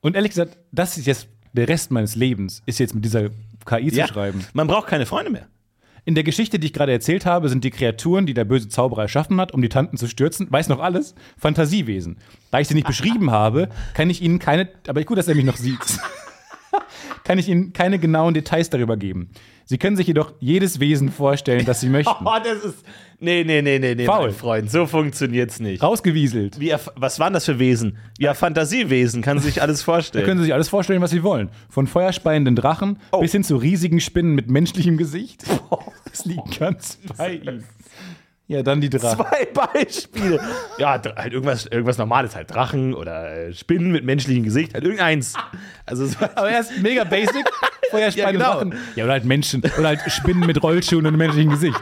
[0.00, 3.30] Und ehrlich gesagt, das ist jetzt der Rest meines Lebens, ist jetzt mit dieser
[3.66, 4.44] KI zu schreiben.
[4.52, 5.46] Man braucht keine Freunde mehr.
[6.04, 9.02] In der Geschichte, die ich gerade erzählt habe, sind die Kreaturen, die der böse Zauberer
[9.02, 12.16] erschaffen hat, um die Tanten zu stürzen, weiß noch alles, Fantasiewesen.
[12.50, 15.44] Da ich sie nicht beschrieben habe, kann ich Ihnen keine, aber gut, dass er mich
[15.44, 15.78] noch sieht,
[17.24, 19.28] kann ich Ihnen keine genauen Details darüber geben.
[19.70, 22.10] Sie können sich jedoch jedes Wesen vorstellen, das Sie möchten.
[22.24, 22.78] Oh, das ist.
[23.20, 24.28] Nee, nee, nee, nee, nee, Faul.
[24.28, 24.70] mein Freund.
[24.70, 25.82] So funktioniert's nicht.
[25.82, 26.58] Rausgewieselt.
[26.58, 27.98] Wie, was waren das für Wesen?
[28.18, 30.24] Ja, Fantasiewesen, kann sich alles vorstellen.
[30.26, 31.50] Können Sie sich alles vorstellen, was Sie wollen.
[31.68, 33.20] Von feuerspeienden Drachen Oh.
[33.20, 35.44] bis hin zu riesigen Spinnen mit menschlichem Gesicht.
[36.10, 37.64] Das liegt ganz bei Ihnen.
[38.50, 39.18] Ja, dann die Drachen.
[39.26, 40.40] Zwei Beispiele.
[40.78, 45.34] Ja, halt irgendwas, irgendwas Normales, halt Drachen oder äh, Spinnen mit menschlichem Gesicht, halt irgendeins.
[45.84, 47.44] Also so- Aber er ist mega basic.
[47.90, 48.70] Feuerspeiende Ja, genau.
[48.70, 48.74] Drachen.
[48.96, 49.62] Ja, oder halt Menschen.
[49.78, 51.80] Oder halt Spinnen mit Rollschuhen und einem menschlichen Gesicht.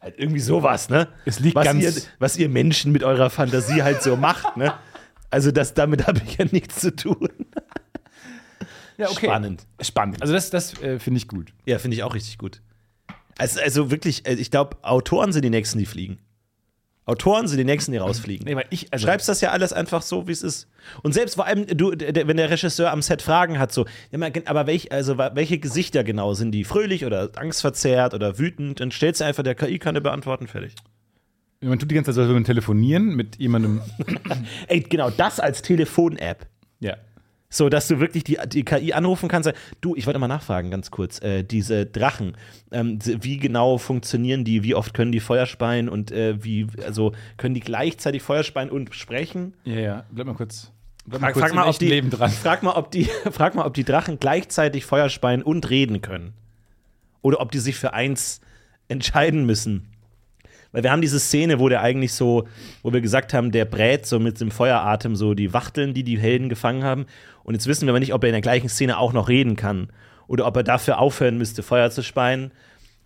[0.00, 1.08] halt irgendwie sowas, ne?
[1.24, 4.72] Es liegt was ganz- ihr, was ihr Menschen mit eurer Fantasie halt so macht, ne?
[5.30, 7.28] Also das, damit habe ich ja nichts zu tun.
[8.96, 9.66] Ja, Spannend.
[9.80, 10.22] Spannend.
[10.22, 11.52] Also das, das äh, finde ich gut.
[11.66, 12.60] Ja, finde ich auch richtig gut.
[13.38, 16.18] Also, also wirklich, äh, ich glaube, Autoren sind die Nächsten, die fliegen.
[17.06, 18.46] Autoren sind die Nächsten, die rausfliegen.
[18.46, 20.68] Nee, weil ich, also, schreibst das ja alles einfach so, wie es ist.
[21.02, 23.84] Und selbst vor allem, du, wenn der Regisseur am Set Fragen hat, so,
[24.46, 26.64] aber welch, also, welche Gesichter genau sind die?
[26.64, 28.80] Fröhlich oder angstverzerrt oder wütend?
[28.80, 30.76] Dann stellst du einfach, der KI kann dir beantworten, fertig.
[31.60, 33.82] man tut die ganze Zeit so ein telefonieren mit jemandem.
[34.68, 36.46] Ey, genau, das als Telefon-App.
[36.80, 36.96] ja.
[37.54, 39.52] So, dass du wirklich die, die KI anrufen kannst.
[39.80, 41.22] Du, ich wollte mal nachfragen, ganz kurz.
[41.22, 42.36] Äh, diese Drachen,
[42.72, 44.64] ähm, wie genau funktionieren die?
[44.64, 48.70] Wie oft können die Feuer speien und äh, wie, also können die gleichzeitig Feuer speien
[48.70, 49.54] und sprechen?
[49.62, 50.04] Ja, ja.
[50.10, 50.72] Bleib mal kurz.
[51.06, 52.30] Bleib mal Frag, kurz frag, im mal, ob echten die, Leben dran.
[52.32, 56.32] frag, mal, ob die, frag mal, ob die Drachen gleichzeitig Feuer speien und reden können.
[57.22, 58.40] Oder ob die sich für eins
[58.88, 59.93] entscheiden müssen.
[60.74, 62.48] Weil wir haben diese Szene, wo der eigentlich so,
[62.82, 66.18] wo wir gesagt haben, der brät so mit dem Feueratem so die Wachteln, die die
[66.18, 67.06] Helden gefangen haben.
[67.44, 69.54] Und jetzt wissen wir aber nicht, ob er in der gleichen Szene auch noch reden
[69.54, 69.86] kann.
[70.26, 72.50] Oder ob er dafür aufhören müsste, Feuer zu speien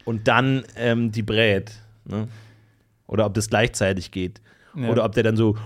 [0.06, 1.72] und dann ähm, die brät.
[2.06, 2.28] Ne?
[3.06, 4.40] Oder ob das gleichzeitig geht.
[4.74, 4.88] Ja.
[4.90, 5.56] Oder ob der dann so,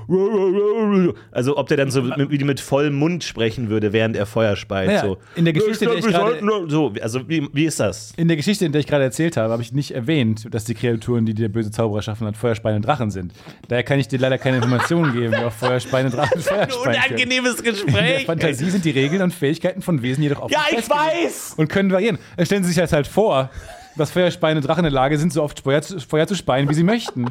[1.32, 4.56] also ob der dann so mit, wie mit vollem Mund sprechen würde, während er Feuer
[4.56, 4.86] speit.
[4.86, 5.18] Naja, so.
[5.34, 8.12] in der Geschichte, glaub, die ich gerade- so, also wie, wie ist das?
[8.16, 10.74] In der Geschichte, in der ich gerade erzählt habe, habe ich nicht erwähnt, dass die
[10.74, 13.32] Kreaturen, die der böse Zauberer erschaffen hat, feuerspeiende Drachen sind.
[13.68, 16.96] Daher kann ich dir leider keine Informationen geben, wie auch feuerspeiende Drachen Feuer können.
[16.96, 18.26] Unangenehmes In der Gespräch.
[18.26, 21.54] Fantasie sind die Regeln und Fähigkeiten von Wesen jedoch auch Ja, ich weiß!
[21.56, 22.18] Und können variieren.
[22.42, 23.50] Stellen Sie sich das halt vor,
[23.96, 26.74] dass feuerspeiende Drachen in der Lage sind, so oft Feuer zu, Feuer zu speien, wie
[26.74, 27.26] sie möchten.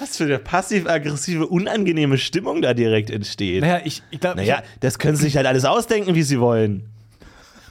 [0.00, 3.60] Was für eine passiv-aggressive, unangenehme Stimmung da direkt entsteht.
[3.60, 6.88] Naja, ich, ich glaube, Naja, das können sie sich halt alles ausdenken, wie sie wollen.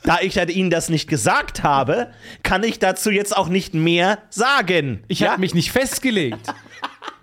[0.04, 2.12] Da ich halt ihnen das nicht gesagt habe,
[2.44, 5.04] kann ich dazu jetzt auch nicht mehr sagen.
[5.08, 5.32] ich ja?
[5.32, 6.54] habe mich nicht festgelegt.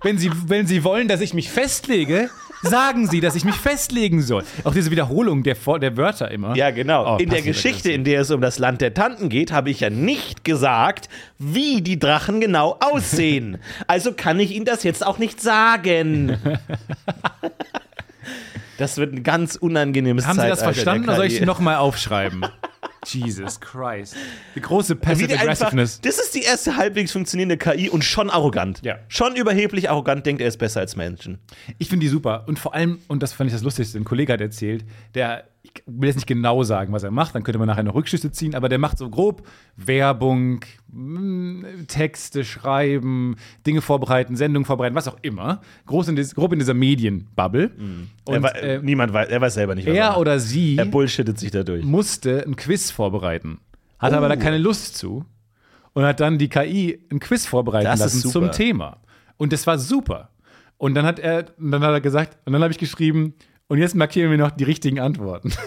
[0.02, 2.28] Wenn sie, wenn sie wollen, dass ich mich festlege,
[2.62, 4.44] sagen sie, dass ich mich festlegen soll.
[4.64, 6.56] Auch diese Wiederholung der, der Wörter immer.
[6.56, 7.16] Ja, genau.
[7.16, 7.42] Oh, in der.
[7.42, 11.08] Geschichte, in der es um das Land der Tanten geht, habe ich ja nicht gesagt,
[11.38, 13.58] wie die Drachen genau aussehen.
[13.86, 16.38] also kann ich Ihnen das jetzt auch nicht sagen.
[18.78, 22.44] Das wird ein ganz unangenehmes Haben Sie das verstanden oder soll ich es nochmal aufschreiben?
[23.14, 24.16] Jesus Christ.
[24.54, 26.00] Die große Wie Passive einfach, Aggressiveness.
[26.00, 28.80] das ist die erste halbwegs funktionierende KI und schon arrogant.
[28.82, 28.98] Ja.
[29.08, 31.38] Schon überheblich arrogant denkt, er ist besser als Menschen.
[31.78, 32.44] Ich finde die super.
[32.46, 35.82] Und vor allem, und das fand ich das Lustigste, ein Kollege hat erzählt, der, ich
[35.86, 38.54] will jetzt nicht genau sagen, was er macht, dann könnte man nachher noch Rückschlüsse ziehen,
[38.54, 40.60] aber der macht so grob Werbung,
[40.92, 45.60] mm, Texte schreiben, Dinge vorbereiten, Sendungen vorbereiten, was auch immer.
[45.86, 47.70] Groß in grob in dieser Medienbubble.
[48.26, 50.18] er, Und wei- äh, niemand weiß, er weiß selber nicht, was er macht.
[50.18, 51.84] oder sie Er bullshittet sich dadurch.
[51.84, 53.58] musste ein Quiz vorbereiten,
[53.98, 54.38] hatte aber da Oh.
[54.38, 55.24] keine Lust zu
[55.92, 58.98] und hat dann die KI ein Quiz vorbereiten Das lassen zum Thema.
[59.36, 60.30] Und das war super.
[60.78, 63.34] Und dann hat er, dann hat er gesagt, und dann habe ich geschrieben,
[63.68, 65.52] und jetzt markieren wir noch die richtigen Antworten.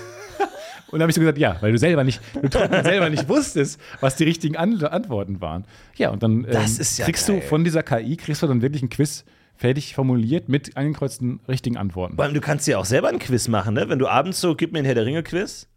[0.91, 3.80] Und dann habe ich so gesagt, ja, weil du selber nicht, du selber nicht wusstest,
[4.00, 5.66] was die richtigen An Antworten waren.
[5.97, 7.41] Ja, und dann ähm, ja kriegst geil.
[7.41, 9.24] du von dieser KI, kriegst du dann wirklich ein Quiz
[9.56, 12.16] fertig formuliert mit angekreuzten richtigen Antworten.
[12.16, 13.88] Vor allem, du kannst ja auch selber ein Quiz machen, ne?
[13.88, 15.68] Wenn du abends so, gib mir ein Herr der Ringe-Quiz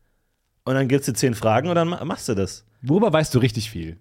[0.65, 2.65] und dann gibst du zehn Fragen und dann ma- machst du das.
[2.81, 3.99] Worüber weißt du richtig viel?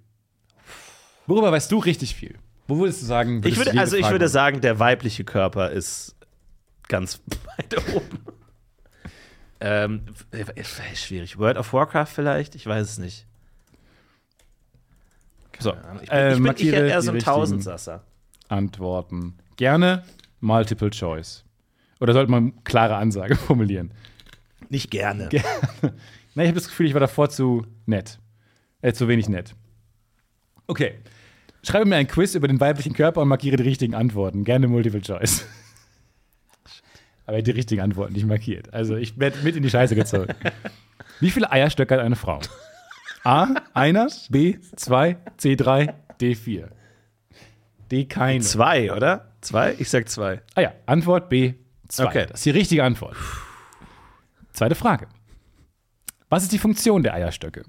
[1.28, 2.36] Worüber weißt du richtig viel?
[2.70, 6.16] Wo würdest du sagen, Ich würde, also ich Frage würde sagen, der weibliche Körper ist
[6.92, 7.22] ganz
[7.58, 8.20] weit oben.
[9.62, 10.64] ähm, äh,
[10.94, 11.38] schwierig.
[11.40, 12.54] World of Warcraft vielleicht?
[12.56, 13.26] Ich weiß es nicht.
[15.58, 18.04] So, Ich bin, äh, ich bin markiere eher so ein Tausendsasser.
[18.50, 19.38] Antworten.
[19.58, 20.04] Gerne
[20.42, 21.46] Multiple Choice.
[22.00, 23.94] Oder sollte man klare Ansage formulieren?
[24.70, 25.30] Nicht gerne.
[26.36, 28.20] Na, ich habe das Gefühl, ich war davor zu nett.
[28.82, 29.56] Äh, zu wenig nett.
[30.68, 30.96] Okay.
[31.64, 34.44] Schreibe mir ein Quiz über den weiblichen Körper und markiere die richtigen Antworten.
[34.44, 35.46] Gerne Multiple Choice.
[37.26, 38.74] Aber die richtigen Antworten nicht markiert.
[38.74, 40.34] Also ich werde mit in die Scheiße gezogen.
[41.20, 42.40] Wie viele Eierstöcke hat eine Frau?
[43.24, 46.70] A, einer, B, zwei, C, drei, D, vier.
[47.92, 48.42] D, keine.
[48.42, 49.32] Zwei, oder?
[49.42, 49.76] Zwei?
[49.78, 50.42] Ich sag zwei.
[50.56, 51.54] Ah ja, Antwort B,
[51.88, 52.06] zwei.
[52.06, 52.26] Okay.
[52.28, 53.16] Das ist die richtige Antwort.
[54.54, 55.08] Zweite Frage.
[56.30, 57.64] Was ist die Funktion der Eierstöcke?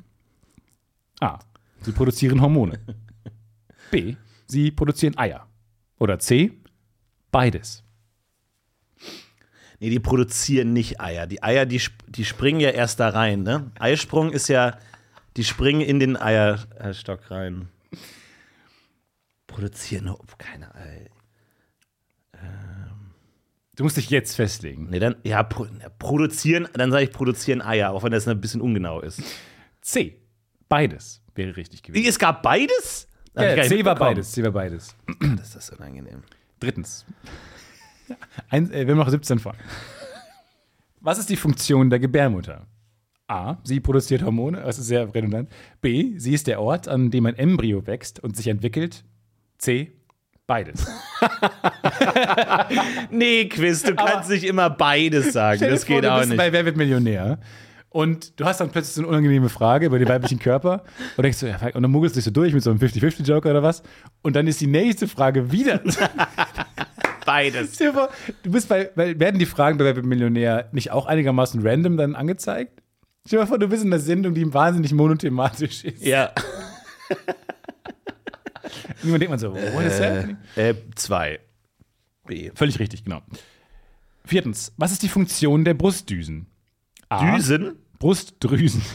[1.20, 1.38] A.
[1.80, 2.78] Sie produzieren Hormone.
[3.90, 4.16] B.
[4.46, 5.46] Sie produzieren Eier.
[5.98, 6.52] Oder C.
[7.30, 7.82] Beides.
[9.82, 11.26] Nee, die produzieren nicht Eier.
[11.26, 13.72] Die Eier, die, die springen ja erst da rein, ne?
[13.80, 14.78] Eisprung ist ja,
[15.36, 17.68] die springen in den Eierstock rein.
[19.48, 21.10] Produzieren, oh, keine Eier.
[23.74, 24.88] Du musst dich jetzt festlegen.
[24.88, 25.66] Nee, dann, ja, pro,
[25.98, 29.20] produzieren, dann sage ich produzieren Eier, auch wenn das ein bisschen ungenau ist.
[29.80, 30.22] C.
[30.68, 32.08] Beides wäre richtig gewesen.
[32.08, 33.08] Es gab beides?
[33.34, 34.30] Ja, C war beides.
[34.30, 34.94] C war beides.
[35.36, 36.22] Das ist unangenehm.
[36.60, 37.04] Drittens.
[38.48, 39.58] Ein, äh, wir haben noch 17 Fragen.
[41.00, 42.66] Was ist die Funktion der Gebärmutter?
[43.28, 43.56] A.
[43.64, 45.48] Sie produziert Hormone, das ist sehr redundant.
[45.80, 46.18] B.
[46.18, 49.04] Sie ist der Ort, an dem ein Embryo wächst und sich entwickelt.
[49.58, 49.92] C.
[50.46, 50.86] Beides.
[53.10, 55.60] Nee, Quiz, du kannst nicht immer beides sagen.
[55.60, 56.36] Das vor, geht auch nicht.
[56.36, 57.38] bei Wer wird Millionär?
[57.90, 60.82] Und du hast dann plötzlich so eine unangenehme Frage über den weiblichen Körper
[61.16, 63.50] und denkst so, ja, und dann muggelst du dich so durch mit so einem 50-50-Joker
[63.50, 63.82] oder was.
[64.22, 65.80] Und dann ist die nächste Frage wieder.
[67.24, 67.76] Beides.
[67.76, 72.14] Du bist bei, weil werden die Fragen bei Wer Millionär nicht auch einigermaßen random dann
[72.14, 72.82] angezeigt?
[73.26, 76.04] Stell dir vor, du bist in einer Sendung, die wahnsinnig monothematisch ist.
[76.04, 76.32] Ja.
[78.98, 80.36] Irgendwann denkt man so, what is happening?
[80.56, 81.40] Äh, zwei.
[82.26, 82.50] B.
[82.54, 83.22] Völlig richtig, genau.
[84.24, 86.46] Viertens, was ist die Funktion der Brustdüsen?
[87.08, 87.36] A.
[87.36, 87.76] Düsen?
[87.98, 88.82] Brustdrüsen.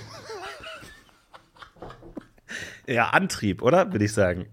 [2.89, 3.91] Ja, Antrieb, oder?
[3.91, 4.45] Würde ich sagen.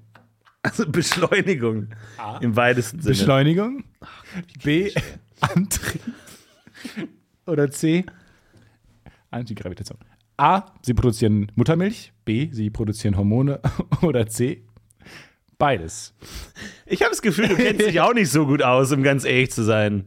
[0.65, 1.89] Also Beschleunigung
[2.41, 3.15] im weitesten Sinne.
[3.15, 3.85] Beschleunigung.
[4.63, 4.91] B.
[5.41, 6.01] Antrieb.
[7.47, 8.05] Oder C.
[9.31, 9.99] Antigravitation.
[10.39, 10.63] A.
[10.83, 12.13] Sie produzieren Muttermilch.
[12.25, 12.49] B.
[12.51, 13.61] Sie produzieren Hormone.
[14.03, 14.65] Oder C.
[15.59, 16.15] Beides.
[16.87, 19.51] Ich habe das Gefühl, du kennst dich auch nicht so gut aus, um ganz ehrlich
[19.53, 20.07] zu sein.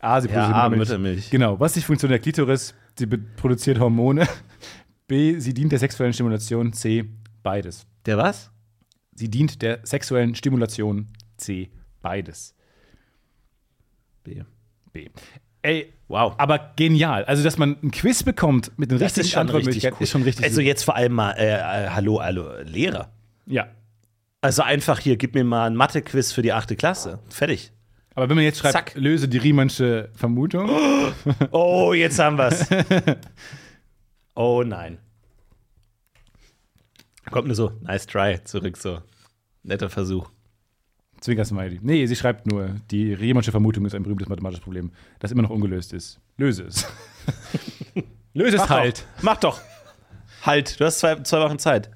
[0.00, 0.20] A.
[0.20, 0.78] Sie Ja, produzieren A, Muttermilch.
[0.88, 1.30] Muttermilch.
[1.30, 1.58] Genau.
[1.58, 2.74] Was ist die Funktion der Klitoris?
[2.98, 4.28] Sie produziert Hormone.
[5.08, 5.38] B.
[5.38, 6.74] Sie dient der sexuellen Stimulation.
[6.74, 7.06] C.
[7.42, 7.86] Beides.
[8.04, 8.50] Der was?
[9.14, 11.08] Sie dient der sexuellen Stimulation.
[11.36, 11.70] C.
[12.02, 12.54] Beides.
[14.22, 14.42] B.
[14.92, 15.08] B.
[15.62, 16.34] Ey, Wow.
[16.36, 17.24] aber genial.
[17.24, 20.02] Also, dass man ein Quiz bekommt mit den Das richtigen ist schon richtig Antwortmöglichkeiten, cool.
[20.02, 20.44] ist schon richtig.
[20.44, 21.46] Also jetzt vor allem mal, äh,
[21.86, 23.10] äh, hallo, hallo, Lehrer.
[23.46, 23.68] ja.
[24.42, 27.18] Also einfach hier, gib mir mal ein Mathe-Quiz für die achte Klasse.
[27.30, 27.72] Fertig.
[28.14, 28.92] Aber wenn man jetzt schreibt, Zack.
[28.94, 30.68] löse die Riemannsche Vermutung,
[31.50, 32.68] Oh, jetzt haben wir's.
[34.34, 34.98] oh nein.
[37.30, 39.00] Kommt nur so, nice try, zurück so.
[39.62, 40.30] Netter Versuch.
[41.20, 41.80] Zwinker-Smiley.
[41.82, 45.50] Nee, sie schreibt nur, die Riemannsche Vermutung ist ein berühmtes mathematisches Problem, das immer noch
[45.50, 46.20] ungelöst ist.
[46.36, 46.86] Löse es.
[48.34, 48.98] löse es Mach halt.
[49.16, 49.22] Doch.
[49.22, 49.60] Mach doch.
[50.42, 51.90] Halt, du hast zwei, zwei Wochen Zeit.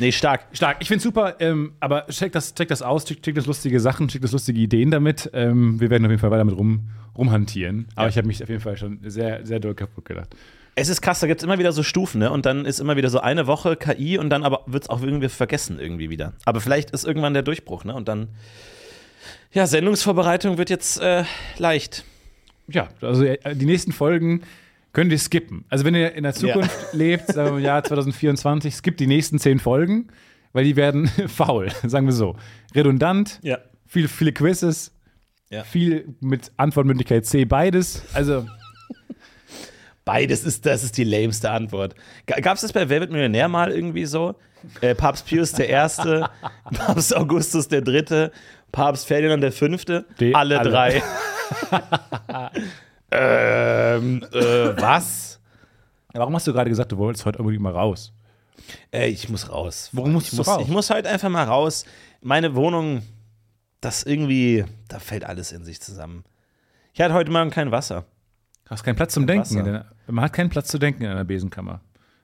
[0.00, 0.46] Nee, stark.
[0.52, 0.78] Stark.
[0.80, 4.08] Ich finde super, ähm, aber check das, check das aus, check, check das lustige Sachen,
[4.08, 5.30] check das lustige Ideen damit.
[5.32, 7.86] Ähm, wir werden auf jeden Fall weiter damit rum, rumhantieren.
[7.94, 8.08] Aber Ja.
[8.10, 10.34] ich habe mich auf jeden Fall schon sehr, sehr doll kaputt gedacht.
[10.76, 12.30] Es ist krass, da gibt es immer wieder so Stufen, ne?
[12.32, 15.02] Und dann ist immer wieder so eine Woche KI und dann aber wird es auch
[15.02, 16.32] irgendwie vergessen irgendwie wieder.
[16.44, 17.94] Aber vielleicht ist irgendwann der Durchbruch, ne?
[17.94, 18.28] Und dann,
[19.52, 21.24] ja, Sendungsvorbereitung wird jetzt äh,
[21.58, 22.04] leicht.
[22.66, 24.42] Ja, also äh, die nächsten Folgen
[24.92, 25.64] könnt ihr skippen.
[25.68, 29.38] Also wenn ihr in der Zukunft lebt, sagen wir im Jahr 2024, skippt die nächsten
[29.38, 30.08] zehn Folgen,
[30.52, 32.36] weil die werden faul, sagen wir so.
[32.74, 33.58] Redundant, Ja.
[33.86, 34.92] viele, viele Quizzes,
[35.50, 35.62] Ja.
[35.62, 38.02] viel mit Antwortmöglichkeit C, beides.
[38.14, 38.46] Also
[40.04, 41.94] Beides ist, das ist die lameste Antwort.
[42.26, 44.34] Gab es das bei Wer wird Millionär mal irgendwie so?
[44.80, 46.28] Äh, Papst Pius der Erste,
[46.74, 48.30] Papst Augustus der Dritte,
[48.70, 50.70] Papst Ferdinand der Fünfte, Die alle, alle.
[50.70, 51.02] drei.
[53.10, 55.40] ähm, äh, was?
[56.12, 58.12] warum hast du gerade gesagt, du wolltest heute unbedingt mal raus?
[58.92, 59.90] Äh, ich muss raus.
[59.92, 60.62] Warum musst ich du muss, raus?
[60.62, 61.84] Ich muss heute einfach mal raus.
[62.20, 63.02] Meine Wohnung,
[63.80, 66.24] das irgendwie, da fällt alles in sich zusammen.
[66.92, 68.04] Ich hatte heute Morgen kein Wasser.
[68.64, 69.84] Du hast keinen Platz zum Denken.
[70.06, 71.80] Man hat keinen Platz zu denken in einer Besenkammer.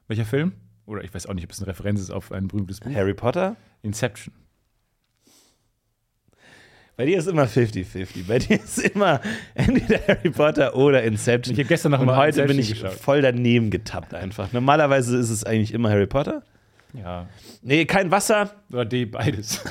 [0.09, 0.53] Welcher Film?
[0.87, 2.93] Oder ich weiß auch nicht, ob es eine Referenz ist auf ein berühmtes Buch.
[2.93, 3.57] Harry Potter?
[3.83, 4.35] Inception.
[6.97, 8.27] Bei dir ist immer 50-50.
[8.29, 9.21] Bei dir ist immer
[9.55, 11.55] entweder Harry Potter oder Inception.
[11.55, 13.01] Ich hab gestern noch Und mal heute bin Inception ich geschaut.
[13.01, 14.53] voll daneben getappt einfach.
[14.53, 16.43] Normalerweise ist es eigentlich immer Harry Potter.
[16.93, 17.29] Ja.
[17.63, 18.51] Nee, kein Wasser.
[18.71, 19.65] Oder D, beides.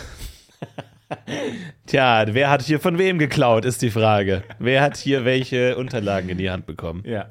[1.85, 4.43] Tja, wer hat hier von wem geklaut, ist die Frage.
[4.57, 7.03] Wer hat hier welche Unterlagen in die Hand bekommen?
[7.05, 7.29] Ja.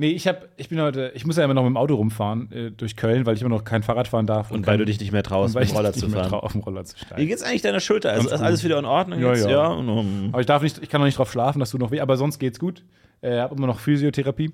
[0.00, 2.52] Nee, ich hab, ich bin heute, ich muss ja immer noch mit dem Auto rumfahren
[2.52, 4.52] äh, durch Köln, weil ich immer noch kein Fahrrad fahren darf.
[4.52, 6.28] Und kein- weil du dich nicht mehr traust, und mit dem Roller zu fahren.
[6.28, 7.26] trau, auf dem Roller zu Wie steigen.
[7.26, 8.12] geht's eigentlich deiner Schulter?
[8.12, 9.48] Also ist alles wieder in Ordnung Ja, jetzt?
[9.48, 9.66] ja.
[9.66, 11.90] und, um, Aber ich darf nicht, ich kann noch nicht drauf schlafen, dass du noch
[11.90, 12.84] weh, aber sonst geht's gut.
[13.22, 14.52] Äh, habe immer noch Physiotherapie,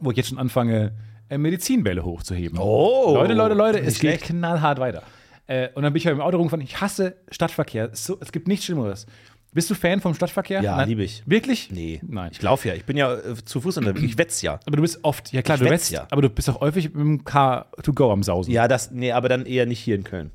[0.00, 0.92] wo ich jetzt schon anfange,
[1.28, 2.58] äh, Medizinbälle hochzuheben.
[2.58, 4.24] Oh, Leute, Leute, Leute, es geht schlecht.
[4.24, 5.02] knallhart weiter.
[5.46, 6.64] Äh, und dann bin ich halt im Auto rumgefahren.
[6.64, 7.90] Ich hasse Stadtverkehr.
[7.92, 9.06] So, es gibt nichts Schlimmeres.
[9.52, 10.62] Bist du Fan vom Stadtverkehr?
[10.62, 10.88] Ja, Nein.
[10.88, 11.22] liebe ich.
[11.24, 11.70] Wirklich?
[11.70, 12.30] Nee, Nein.
[12.32, 12.74] ich laufe ja.
[12.74, 14.04] Ich bin ja äh, zu Fuß unterwegs.
[14.04, 14.60] Ich wetz ja.
[14.66, 16.06] Aber du bist oft, ja klar, Ich du wetz ja.
[16.10, 18.52] aber du bist auch häufig mit dem Car to go am Sausen.
[18.52, 20.30] Ja, das, nee, aber dann eher nicht hier in Köln.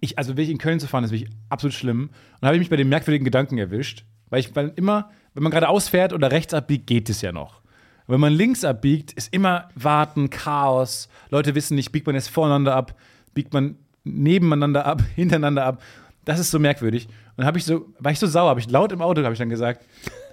[0.00, 2.02] Ich, also wirklich in Köln zu fahren, ist wirklich absolut schlimm.
[2.02, 2.12] Und
[2.42, 4.04] da habe ich mich bei den merkwürdigen Gedanken erwischt.
[4.28, 7.62] Weil ich, weil immer, wenn man gerade ausfährt oder rechts abbiegt, geht es ja noch.
[8.06, 11.08] Wenn man links abbiegt, ist immer Warten, Chaos.
[11.30, 12.94] Leute wissen nicht, biegt man jetzt voreinander ab,
[13.34, 15.82] biegt man nebeneinander ab, hintereinander ab.
[16.24, 17.08] Das ist so merkwürdig.
[17.36, 19.34] Und dann habe ich so, war ich so sauer, habe ich laut im Auto, habe
[19.34, 19.84] ich dann gesagt,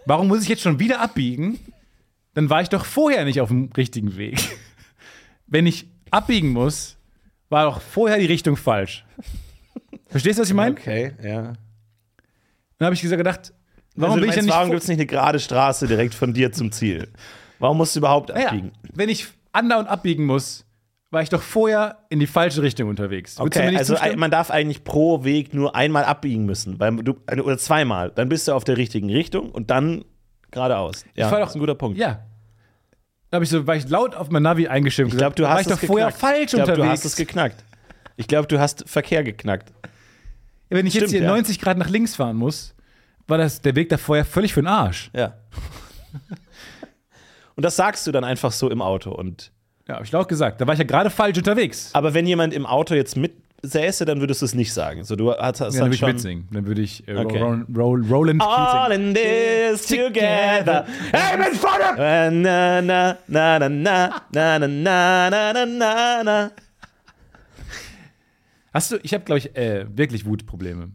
[0.05, 1.59] warum muss ich jetzt schon wieder abbiegen?
[2.33, 4.39] Dann war ich doch vorher nicht auf dem richtigen Weg.
[5.47, 6.97] Wenn ich abbiegen muss,
[7.49, 9.05] war doch vorher die Richtung falsch.
[10.07, 10.71] Verstehst du, was ich meine?
[10.71, 11.53] Okay, ja.
[12.77, 13.53] Dann habe ich gesagt, gedacht,
[13.95, 16.33] warum also, bin ich denn nicht Warum gibt es nicht eine gerade Straße direkt von
[16.33, 17.09] dir zum Ziel?
[17.59, 18.71] Warum musst du überhaupt Naja, abbiegen?
[18.93, 20.65] wenn ich andauernd abbiegen muss,
[21.13, 23.39] war ich doch vorher in die falsche Richtung unterwegs.
[23.39, 24.19] Okay, also zustimmen?
[24.19, 28.11] man darf eigentlich pro Weg nur einmal abbiegen müssen, weil du, oder zweimal.
[28.15, 30.05] Dann bist du auf der richtigen Richtung und dann
[30.49, 31.05] geradeaus.
[31.13, 31.97] Ja, das doch- ist ein guter Punkt.
[31.99, 32.25] ja.
[33.29, 35.13] Da habe ich so, war ich laut auf mein Navi eingeschimpft.
[35.13, 36.21] Ich glaube, du war hast ich doch es vorher geknackt.
[36.21, 36.85] falsch ich glaub, unterwegs.
[36.85, 37.63] Du hast es geknackt.
[38.15, 39.71] Ich glaube, du hast Verkehr geknackt.
[40.69, 41.29] Wenn ich jetzt Stimmt, hier ja.
[41.29, 42.75] 90 Grad nach links fahren muss,
[43.27, 45.09] war das der Weg da vorher völlig für den Arsch.
[45.15, 45.33] Ja.
[47.55, 49.11] und das sagst du dann einfach so im Auto.
[49.11, 49.51] Und
[49.87, 50.61] Ja, habe ich laut gesagt.
[50.61, 51.89] Da war ich ja gerade falsch unterwegs.
[51.93, 55.03] aber wenn jemand im Auto jetzt mitsäße, dann würdest du es nicht sagen.
[55.03, 56.47] So, du hast, hast Ja, dann würde ich mitsingen.
[56.51, 57.37] Dann würde ich äh, Okay.
[57.39, 59.07] Roll, Roll, Roland All Keating.
[59.09, 60.85] in this together.
[61.11, 61.61] Hey, mit!
[61.61, 66.51] Na, na, na, na, na, na, na, na, na, na, na, na.
[68.73, 70.91] Hast du, ich habe, glaube ich, äh, wirklich Wutprobleme.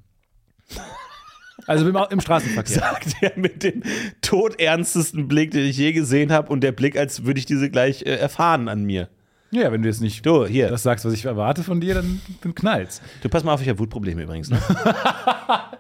[1.69, 2.77] Also im, im Straßenverkehr.
[2.77, 3.83] Sagt er mit dem
[4.23, 8.03] todernstesten Blick, den ich je gesehen habe und der Blick, als würde ich diese gleich
[8.03, 9.09] äh, erfahren an mir.
[9.51, 10.69] Ja, wenn du jetzt nicht Du, hier.
[10.69, 13.01] das sagst, was ich erwarte von dir, dann, dann knallt's.
[13.23, 14.51] Du pass mal auf, ich habe Wutprobleme übrigens.
[14.51, 14.59] Ne?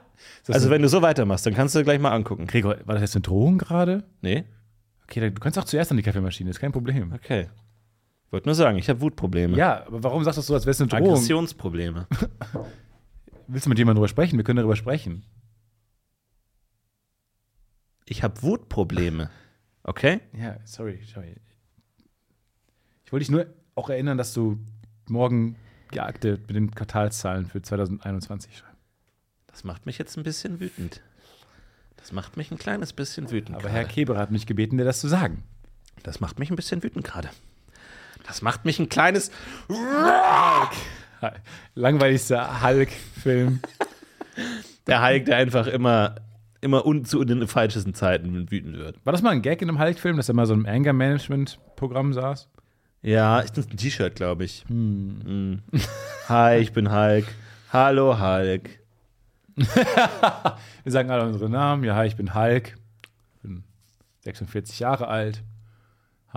[0.49, 2.47] Also so- wenn du so weitermachst, dann kannst du gleich mal angucken.
[2.47, 4.05] Gregor, war das jetzt eine Drohung gerade?
[4.23, 4.45] Nee?
[5.05, 7.13] Okay, dann, du kannst auch zuerst an die Kaffeemaschine, ist kein Problem.
[7.15, 7.49] Okay.
[8.31, 9.57] Wollte nur sagen, ich habe Wutprobleme.
[9.57, 11.09] Ja, aber warum sagst du das so, als wäre es eine Drohung?
[11.11, 12.07] Aggressionsprobleme.
[13.47, 14.37] Willst du mit jemandem darüber sprechen?
[14.39, 15.25] Wir können darüber sprechen.
[18.09, 19.31] Ich habe Wutprobleme.
[19.85, 20.21] Okay?
[20.35, 21.37] Ja, sorry, sorry.
[23.07, 24.59] Ich wollte dich nur auch erinnern, dass du
[25.07, 25.57] morgen
[25.95, 28.77] die Akte mit den Quartalszahlen für 2021 schreibst.
[29.47, 31.01] Das macht mich jetzt ein bisschen wütend.
[31.97, 33.57] Das macht mich ein kleines bisschen wütend.
[33.57, 33.95] Aber Herr gerade.
[33.95, 35.43] Keberer hat mich gebeten, dir das zu sagen.
[36.03, 37.31] Das macht mich ein bisschen wütend gerade.
[38.27, 39.31] Das macht mich ein kleines.
[41.75, 43.61] Langweiligster Hulk-Film.
[44.87, 46.17] Der Hulk, der einfach immer,
[46.61, 48.97] immer un zu den falschesten Zeiten wütend wird.
[49.05, 52.49] War das mal ein Gag in einem Hulk-Film, dass er mal so im Anger-Management-Programm saß?
[53.03, 54.65] Ja, ich ist ein T-Shirt, glaube ich.
[54.69, 55.59] Mm.
[56.29, 57.27] Hi, ich bin Hulk.
[57.73, 58.71] Hallo, Hulk.
[59.57, 61.85] Wir sagen alle unsere Namen.
[61.85, 62.77] Ja, hi, ich bin Hulk.
[63.43, 63.63] Bin
[64.21, 65.43] 46 Jahre alt.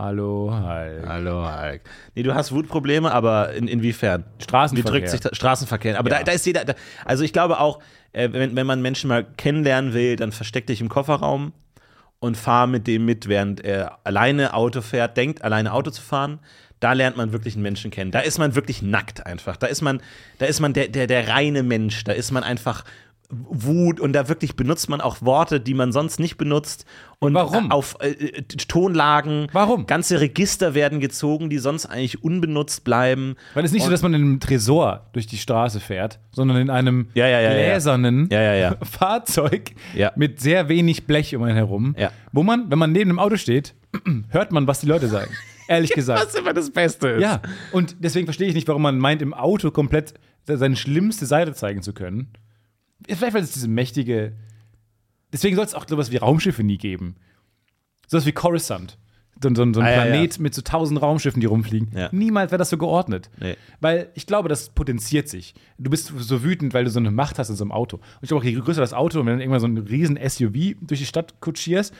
[0.02, 1.08] Hallo, Hulk.
[1.08, 1.82] Hallo, Hulk.
[2.16, 4.24] Nee, du hast Wutprobleme, aber in, inwiefern?
[4.40, 4.92] Wie Straßenverkehr.
[4.92, 5.38] drückt sich das?
[5.38, 6.00] Straßenverkehr.
[6.00, 6.18] Aber Ja.
[6.18, 6.66] da, da ist jeder.
[6.66, 6.74] Da,
[7.06, 7.78] also ich glaube auch,
[8.12, 11.54] äh, wenn, wenn man Menschen mal kennenlernen will, dann versteck dich im Kofferraum
[12.20, 16.40] und fahr mit dem mit, während er alleine Auto fährt, denkt, alleine Auto zu fahren.
[16.80, 18.10] Da lernt man wirklich einen Menschen kennen.
[18.10, 19.56] Da ist man wirklich nackt einfach.
[19.56, 20.02] Da ist man,
[20.40, 22.04] da ist man der, der, der reine Mensch.
[22.06, 22.86] Da ist man einfach
[23.32, 26.86] Wut und da wirklich benutzt man auch Worte, die man sonst nicht benutzt.
[27.20, 27.72] Und Warum?
[27.72, 29.48] auf äh, äh, Tonlagen.
[29.52, 29.86] Warum?
[29.86, 33.36] Ganze Register werden gezogen, die sonst eigentlich unbenutzt bleiben.
[33.54, 36.58] Weil es ist nicht so, dass man in einem Tresor durch die Straße fährt, sondern
[36.58, 38.30] in einem Ja, ja, ja, gläsernen.
[38.82, 39.72] Fahrzeug
[40.16, 41.96] mit sehr wenig Blech um einen herum,
[42.32, 43.76] wo man, wenn man neben dem Auto steht,
[44.30, 45.32] hört man, was die Leute sagen.
[45.68, 46.26] Ehrlich gesagt.
[46.26, 47.22] Was immer das Beste ist.
[47.22, 50.14] Ja, und deswegen verstehe ich nicht, warum man meint, im Auto komplett
[50.46, 52.34] seine schlimmste Seite zeigen zu können.
[53.08, 54.34] Vielleicht, weil es diese mächtige.
[55.34, 57.16] Deswegen soll es auch sowas wie Raumschiffe nie geben.
[58.08, 58.98] Sowas wie Coruscant.
[59.42, 61.90] so, so, so ein Ah, ja, Planet mit so tausend Raumschiffen, die rumfliegen.
[61.96, 62.10] Ja.
[62.12, 63.30] Niemals wäre das so geordnet.
[63.40, 63.56] Nee.
[63.80, 65.54] Weil ich glaube, das potenziert sich.
[65.78, 67.98] Du bist so wütend, weil du so eine Macht hast in so einem Auto.
[67.98, 69.78] Und ich glaube auch, je größer das Auto und wenn du dann irgendwann so ein
[69.88, 71.94] riesen SUV durch die Stadt kutschierst,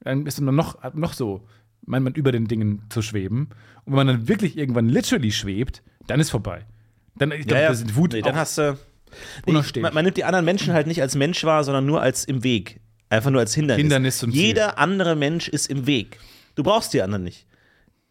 [0.00, 1.42] dann ist man noch, noch so,
[1.86, 3.50] meint man, über den Dingen zu schweben.
[3.84, 6.66] Und wenn man dann wirklich irgendwann literally schwebt, dann ist vorbei.
[7.14, 8.76] Dann, ich glaube, das ist Wut nee, dann hast du.
[9.46, 9.82] Nee, unausstehlich.
[9.82, 12.42] man, man nimmt die anderen Menschen halt nicht als Mensch wahr, sondern nur als im
[12.44, 12.80] Weg.
[13.08, 13.82] Einfach nur als Hindernis.
[13.82, 14.40] Hindernis zum Ziel.
[14.40, 16.18] Jeder andere Mensch ist im Weg.
[16.54, 17.46] Du brauchst die anderen nicht.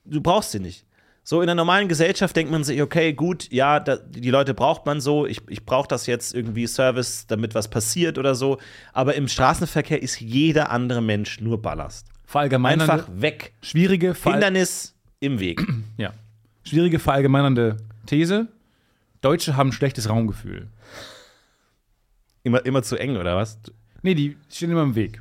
[0.05, 0.85] Du brauchst sie nicht.
[1.23, 4.85] So in der normalen Gesellschaft denkt man sich, okay, gut, ja, da, die Leute braucht
[4.87, 8.57] man so, ich, ich brauche das jetzt irgendwie Service, damit was passiert oder so.
[8.91, 12.07] Aber im Straßenverkehr ist jeder andere Mensch nur Ballast.
[12.25, 13.53] verallgemeinernde, Einfach weg.
[13.61, 15.61] schwierige, Verall Hindernis im Weg.
[15.97, 16.11] ja.
[16.63, 17.77] schwierige verallgemeinernde
[18.07, 18.47] These.
[19.21, 20.67] Deutsche haben ein schlechtes Raumgefühl.
[22.43, 23.59] Immer, immer zu eng, oder was?
[24.01, 25.19] Nee, die stehen immer im Weg.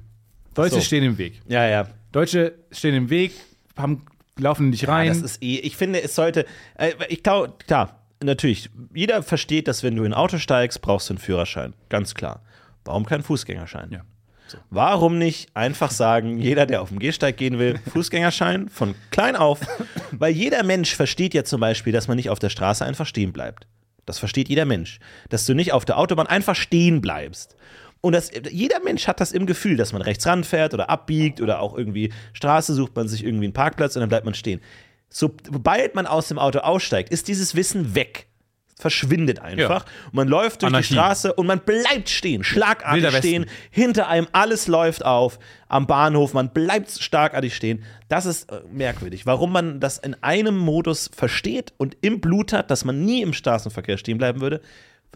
[0.54, 0.80] Deutsche So.
[0.80, 1.40] stehen im Weg.
[1.46, 1.86] Ja, ja.
[2.12, 3.32] Deutsche stehen im Weg,
[3.76, 4.04] haben,
[4.38, 5.08] laufen nicht rein.
[5.08, 6.46] Ja, das ist eh, ich finde, es sollte,
[6.76, 11.08] äh, ich glaube, klar, natürlich, jeder versteht, dass wenn du in ein Auto steigst, brauchst
[11.08, 11.74] du einen Führerschein.
[11.88, 12.42] Ganz klar.
[12.84, 13.90] Warum kein Fußgängerschein?
[13.92, 14.00] Ja.
[14.70, 19.60] Warum nicht einfach sagen, jeder, der auf dem Gehsteig gehen will, Fußgängerschein von klein auf?
[20.10, 23.32] Weil jeder Mensch versteht ja zum Beispiel, dass man nicht auf der Straße einfach stehen
[23.32, 23.66] bleibt.
[24.10, 24.98] Das versteht jeder Mensch.
[25.28, 27.56] Dass du nicht auf der Autobahn einfach stehen bleibst.
[28.00, 31.60] Und das, jeder Mensch hat das im Gefühl, dass man rechts ranfährt oder abbiegt oder
[31.60, 34.60] auch irgendwie Straße sucht man sich irgendwie einen Parkplatz und dann bleibt man stehen.
[35.10, 38.26] Sobald man aus dem Auto aussteigt, ist dieses Wissen weg.
[38.80, 39.84] Verschwindet einfach.
[40.06, 40.88] Und man läuft durch Anarchie.
[40.88, 43.46] die Straße und man bleibt stehen, schlagartig stehen.
[43.70, 45.38] Hinter einem alles läuft auf.
[45.68, 47.84] Am Bahnhof, man bleibt schlagartig stehen.
[48.08, 49.26] Das ist äh, merkwürdig.
[49.26, 53.32] Warum man das in einem Modus versteht und im Blut hat, dass man nie im
[53.32, 54.60] Straßenverkehr stehen bleiben würde,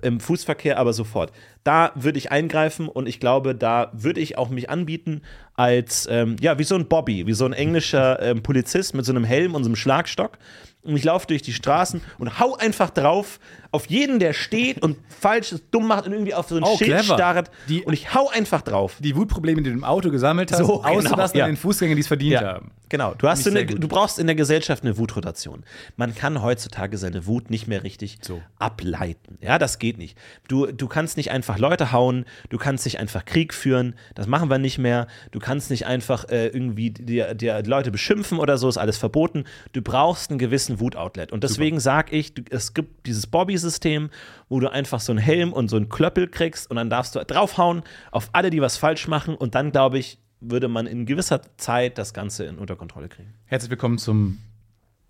[0.03, 1.33] im Fußverkehr aber sofort.
[1.63, 5.23] Da würde ich eingreifen und ich glaube, da würde ich auch mich anbieten
[5.55, 9.13] als, ähm, ja, wie so ein Bobby, wie so ein englischer ähm, Polizist mit so
[9.13, 10.39] einem Helm und so einem Schlagstock.
[10.85, 14.97] Und ich laufe durch die Straßen und hau einfach drauf auf jeden, der steht und
[15.09, 17.15] falsch dumm macht und irgendwie auf so ein Oh, Schild clever.
[17.15, 17.51] starrt.
[17.69, 18.99] Die- und ich hau einfach drauf.
[19.01, 21.45] die Wutprobleme, die du im Auto gesammelt hast, So, genau, auszulassen ja.
[21.47, 22.71] an den Fußgängern, die es verdient haben.
[22.91, 25.65] Genau, du, hast eine, du brauchst in der Gesellschaft eine Wutrotation.
[25.97, 28.41] Man kann heutzutage seine Wut nicht mehr richtig So.
[28.61, 29.39] ableiten.
[29.41, 30.17] Ja, das geht nicht.
[30.47, 34.49] Du, du kannst nicht einfach Leute hauen, du kannst nicht einfach Krieg führen, das machen
[34.51, 35.09] wir nicht mehr.
[35.33, 39.45] Du kannst nicht einfach äh, irgendwie dir, dir Leute beschimpfen oder so, ist alles verboten.
[39.73, 41.33] Du brauchst einen gewissen Wutoutlet.
[41.33, 44.11] Und deswegen sage ich, es gibt dieses Bobby-System,
[44.49, 47.25] wo du einfach so einen Helm und so einen Klöppel kriegst und dann darfst du
[47.25, 51.41] draufhauen auf alle, die was falsch machen und dann, glaube ich, würde man in gewisser
[51.57, 53.35] Zeit das Ganze in unter Kontrolle kriegen.
[53.47, 54.39] Herzlich willkommen zum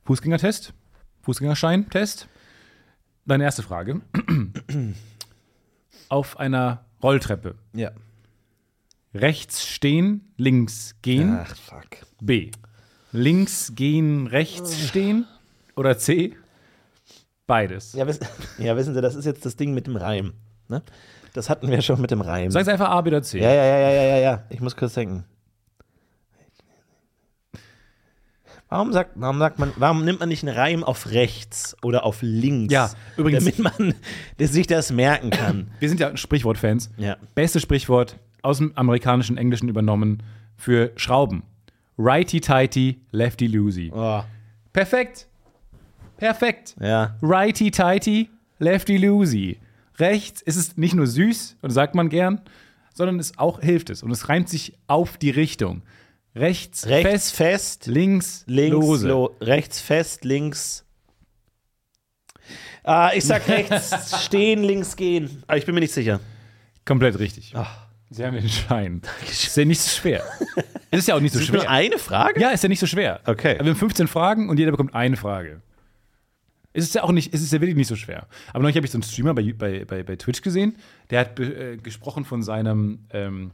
[0.04, 0.72] Fußgängertest,
[1.22, 2.28] Fußgängerschein-Test.
[3.26, 4.00] Deine erste Frage.
[6.08, 7.56] Auf einer Rolltreppe.
[7.72, 7.90] Ja.
[9.14, 11.38] Rechts stehen, links gehen.
[11.40, 11.86] Ach, fuck.
[12.20, 12.50] B.
[13.12, 15.26] Links gehen, rechts stehen.
[15.76, 16.34] Oder C.
[17.46, 17.92] Beides.
[17.92, 18.26] Ja, wissen,
[18.58, 20.32] ja, wissen Sie, das ist jetzt das Ding mit dem Reim.
[20.68, 20.82] Ne?
[21.34, 22.50] Das hatten wir schon mit dem Reim.
[22.50, 23.38] Sag einfach A, B oder C.
[23.40, 24.44] Ja, ja, ja, ja, ja, ja.
[24.50, 25.24] Ich muss kurz denken.
[28.68, 32.18] Warum sagt, warum sagt man, warum nimmt man nicht einen Reim auf rechts oder auf
[32.22, 32.72] links?
[32.72, 33.94] Ja, übrigens- Damit man
[34.38, 35.70] sich das merken kann.
[35.80, 36.90] Wir sind ja Sprichwort-Fans.
[36.96, 37.16] Ja.
[37.34, 40.22] Bestes Sprichwort aus dem amerikanischen Englischen übernommen
[40.56, 41.42] für Schrauben.
[41.98, 43.92] Righty-tighty, lefty-loosey.
[43.94, 44.22] Oh,
[44.72, 45.28] Perfekt.
[46.16, 46.74] Perfekt.
[46.80, 47.16] ja.
[47.22, 48.28] Righty-tighty,
[48.60, 49.58] lefty-loosey.
[49.98, 52.40] Rechts ist es nicht nur süß, und sagt man gern,
[52.94, 54.02] sondern es auch hilft es.
[54.02, 55.82] Und es reimt sich auf die Richtung.
[56.36, 59.06] Rechts, Rechts fest, fest, links, links lose.
[59.08, 60.84] lo, rechts fest, links.
[62.82, 65.42] Ah, ich sag rechts stehen, links gehen.
[65.46, 66.20] Aber ich bin mir nicht sicher.
[66.84, 67.52] Komplett richtig.
[67.56, 67.84] Ach.
[68.10, 69.00] Sie haben den Schein.
[69.28, 70.22] Ist ja nicht so schwer.
[70.90, 71.70] Es ist ja auch nicht so Das ist nur schwer.
[71.70, 72.40] eine Frage?
[72.40, 73.20] Ja, ist ja nicht so schwer.
[73.26, 73.56] Okay.
[73.58, 75.62] Wir haben 15 Fragen und jeder bekommt eine Frage.
[76.74, 78.26] Es ist ja auch nicht, es ist ja wirklich nicht so schwer.
[78.52, 80.74] Aber neulich habe ich so einen Streamer bei, bei, bei, bei Twitch gesehen,
[81.08, 83.52] der hat äh, gesprochen von seinem ähm,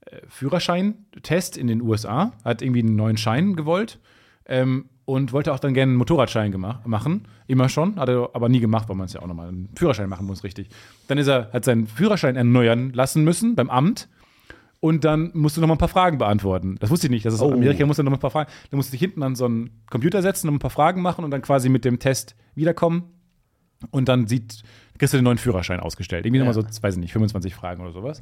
[0.00, 3.98] äh, Führerscheintest in den USA, hat irgendwie einen neuen Schein gewollt
[4.46, 6.52] ähm, und wollte auch dann gerne einen Motorradschein
[6.84, 7.28] machen.
[7.46, 10.08] Immer schon, hat er aber nie gemacht, weil man es ja auch nochmal einen Führerschein
[10.08, 10.70] machen muss, richtig.
[11.08, 14.08] Dann ist er, hat seinen Führerschein erneuern lassen müssen beim Amt
[14.80, 16.76] und dann musst du noch mal ein paar Fragen beantworten.
[16.80, 17.24] Das wusste ich nicht.
[17.24, 17.52] Das ist Oh.
[17.52, 18.50] Amerika musst du noch mal ein paar Fragen.
[18.70, 21.24] Dann musst du dich hinten an so einen Computer setzen, noch ein paar Fragen machen
[21.24, 23.04] und dann quasi mit dem Test wiederkommen.
[23.90, 24.62] Und dann sieht,
[24.98, 26.24] kriegst du den neuen Führerschein ausgestellt.
[26.26, 26.44] Irgendwie Ja.
[26.46, 28.20] nochmal so, weiß ich nicht, 25 Fragen oder sowas.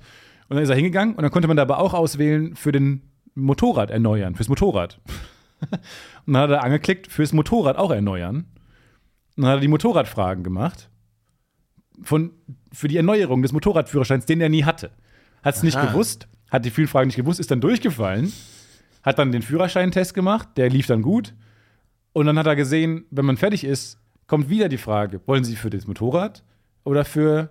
[0.48, 3.02] Und dann ist er hingegangen und dann konnte man da aber auch auswählen für den
[3.34, 5.00] Motorrad erneuern, fürs Motorrad.
[6.26, 8.46] und dann hat er angeklickt, fürs Motorrad auch erneuern.
[9.36, 10.88] Und dann hat er die Motorradfragen gemacht.
[12.02, 12.32] Von,
[12.72, 14.90] für die Erneuerung des Motorradführerscheins, den er nie hatte.
[15.42, 18.32] Hat es nicht gewusst, hat die vielen Fragen nicht gewusst, ist dann durchgefallen.
[19.02, 21.34] hat dann den Führerscheintest gemacht, der lief dann gut.
[22.12, 23.98] Und dann hat er gesehen, wenn man fertig ist,
[24.28, 26.44] kommt wieder die Frage, wollen Sie für das Motorrad
[26.84, 27.50] oder für,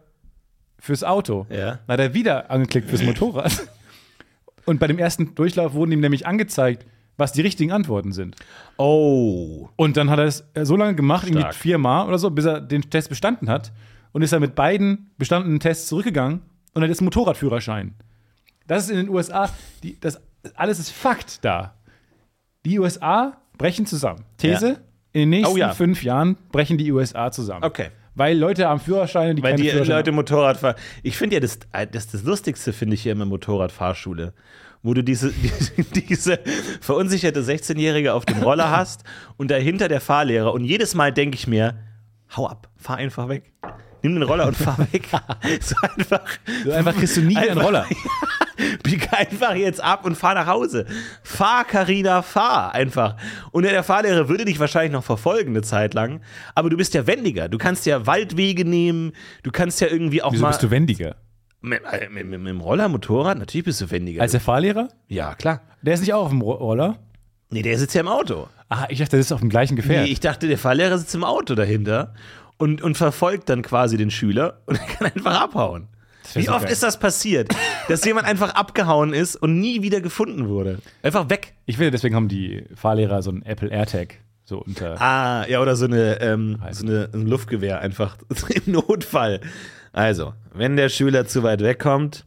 [0.80, 1.46] fürs Auto?
[1.50, 1.80] Ja.
[1.86, 3.68] Dann hat er wieder angeklickt fürs Motorrad.
[4.66, 6.86] Und bei dem ersten Durchlauf wurden ihm nämlich angezeigt,
[7.18, 8.38] was die richtigen Antworten sind.
[8.78, 9.68] Oh.
[9.76, 11.56] Und dann hat er es so lange gemacht, irgendwie Stark.
[11.56, 13.74] viermal oder so, bis er den Test bestanden hat.
[14.14, 16.42] Und ist dann mit beiden bestandenen Tests zurückgegangen
[16.74, 17.96] und hat jetzt einen Motorradführerschein.
[18.68, 19.50] Das ist in den USA,
[19.84, 20.22] die, das
[20.56, 21.74] alles ist Fakt da.
[22.66, 24.24] Die USA brechen zusammen.
[24.38, 24.76] These: Ja.
[25.14, 25.74] In den nächsten Oh ja.
[25.74, 27.64] fünf Jahren brechen die USA zusammen.
[27.64, 27.90] Okay.
[28.16, 30.76] Weil Leute haben Führerscheine, die Weil keine die Führerscheine Leute Motorrad fahren.
[31.02, 31.60] Ich finde ja, das,
[31.92, 34.34] das, das Lustigste finde ich hier immer Motorradfahrschule.
[34.84, 35.32] Wo du diese,
[35.96, 36.40] diese
[36.82, 39.04] verunsicherte 16-Jährige auf dem Roller hast
[39.38, 40.54] und dahinter der Fahrlehrer.
[40.54, 41.76] Und jedes Mal denke ich mir,
[42.36, 43.52] hau ab, fahr einfach weg.
[44.04, 45.08] Nimm den Roller und fahr weg.
[45.62, 46.22] so einfach.
[46.66, 47.86] So einfach kriegst du nie einen Einfach- Roller.
[48.84, 50.86] Bieg einfach jetzt ab und fahr nach Hause.
[51.24, 53.16] Fahr, Carina, fahr einfach.
[53.52, 56.22] Und der Fahrlehrer würde dich wahrscheinlich noch verfolgen eine Zeit lang.
[56.56, 57.50] Aber du bist ja wendiger.
[57.50, 59.14] Du kannst ja Waldwege nehmen.
[59.44, 60.50] Du kannst ja irgendwie auch Wieso mal.
[60.50, 61.16] bist du wendiger?
[61.62, 63.38] mit, äh, mit, mit, mit dem Roller, Motorrad?
[63.38, 64.22] Natürlich bist du wendiger.
[64.22, 64.90] Als der Fahrlehrer?
[65.08, 65.62] ja, klar.
[65.82, 66.98] Der ist nicht auch auf dem Ro- Roller?
[67.50, 68.48] Nee, der sitzt ja im Auto.
[68.70, 70.06] Ah, ich dachte, das ist auf dem gleichen Gefährt.
[70.06, 72.14] Nee, ich dachte, der Fahrlehrer sitzt im Auto dahinter
[72.58, 75.88] und, und verfolgt dann quasi den Schüler und er kann einfach abhauen.
[76.34, 76.72] Wie so oft geil.
[76.72, 77.54] ist das passiert,
[77.88, 80.80] dass jemand einfach abgehauen ist und nie wieder gefunden wurde?
[81.02, 81.54] Einfach weg.
[81.66, 84.16] Ich finde, deswegen haben die Fahrlehrer so einen Apple AirTag
[84.46, 85.02] so unter.
[85.02, 88.18] Ah, ja, oder so eine, ähm, so eine ein Luftgewehr einfach
[88.66, 89.40] im Notfall.
[89.94, 92.26] Also, wenn der Schüler zu weit wegkommt,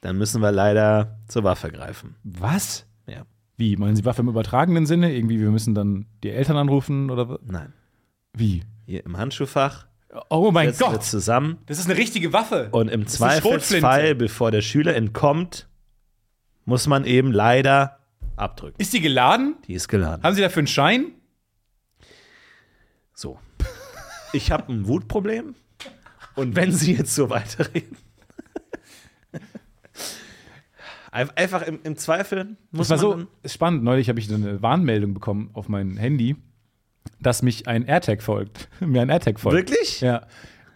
[0.00, 2.16] dann müssen wir leider zur Waffe greifen.
[2.24, 2.86] Was?
[3.06, 3.22] Ja.
[3.56, 3.76] Wie?
[3.76, 5.14] Meinen Sie Waffe im übertragenen Sinne?
[5.14, 7.72] Irgendwie, wir müssen dann die Eltern anrufen oder wa- Nein.
[8.36, 8.62] wie?
[8.86, 9.86] Hier im Handschuhfach
[10.30, 11.04] Oh mein setzen Gott!
[11.04, 12.68] zusammen Das ist eine richtige Waffe.
[12.70, 15.68] und im Zweifelsfall, bevor der Schüler entkommt,
[16.64, 17.98] muss man eben leider
[18.36, 18.80] abdrücken.
[18.80, 19.56] Ist die geladen?
[19.66, 20.22] Die ist geladen.
[20.22, 21.06] Haben Sie dafür einen Schein?
[23.12, 23.38] So.
[24.32, 25.54] Ich habe ein Wutproblem
[26.34, 27.96] und wenn Sie jetzt so weiterreden.
[31.10, 33.84] Ein- Einfach im, im Zweifel muss Das war man so spannend.
[33.84, 36.34] Neulich habe ich eine Warnmeldung bekommen auf mein Handy,
[37.20, 38.68] dass mich ein AirTag folgt.
[38.80, 39.56] Mir ein AirTag folgt.
[39.70, 40.00] Wirklich?
[40.00, 40.26] Ja.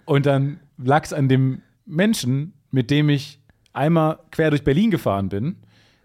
[0.05, 3.41] Und dann lag es an dem Menschen, mit dem ich
[3.72, 5.57] einmal quer durch Berlin gefahren bin,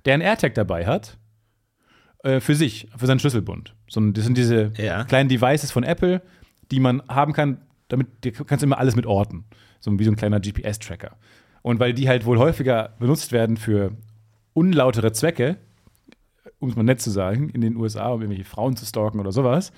[0.05, 1.17] der ein AirTag dabei hat.
[2.23, 3.75] Äh, für sich, für seinen Schlüsselbund.
[3.89, 5.03] So, das sind diese Ja.
[5.03, 6.21] kleinen Devices von Apple,
[6.71, 9.43] die man haben kann, damit du kannst immer alles mit orten.
[9.79, 11.17] So wie so ein kleiner GPS-Tracker.
[11.61, 13.91] Und weil die halt wohl häufiger benutzt werden für
[14.53, 15.57] unlautere Zwecke,
[16.59, 19.31] um es mal nett zu sagen, in den USA, um irgendwelche Frauen zu stalken oder
[19.31, 19.71] sowas,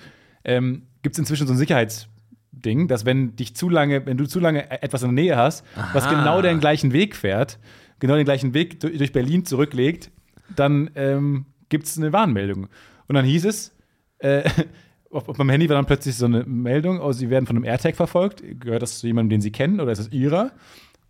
[0.46, 4.40] ähm, gibt es inzwischen so ein Sicherheitsding, dass wenn dich zu lange, wenn du zu
[4.40, 7.60] lange e- etwas in der Nähe hast, was genau den gleichen Weg fährt,
[8.00, 10.12] genau den gleichen Weg du- durch Berlin zurücklegt,
[10.56, 12.68] dann ähm, gibt es eine Warnmeldung.
[13.08, 13.76] Und dann hieß es,
[14.20, 14.50] äh,
[15.12, 17.66] auf, auf meinem Handy war dann plötzlich so eine Meldung, oh, sie werden von einem
[17.66, 18.44] AirTag verfolgt.
[18.60, 20.52] Gehört das zu jemandem, den sie kennen oder ist das ihrer?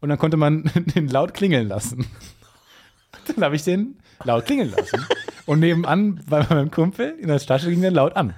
[0.02, 0.64] Und dann konnte man
[0.96, 2.06] den laut klingeln lassen.
[3.36, 5.04] Dann habe ich den laut klingeln lassen.
[5.48, 8.36] Und nebenan bei meinem Kumpel in der Tasche ging der laut an.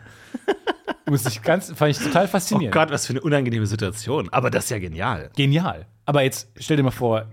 [1.08, 2.74] Muss ich ganz, fand ich total Oh faszinierend.
[2.74, 4.30] Gott, was für eine unangenehme Situation.
[4.32, 5.30] Aber das ist ja genial.
[5.36, 5.86] Genial.
[6.06, 7.26] Aber jetzt stell dir mal vor,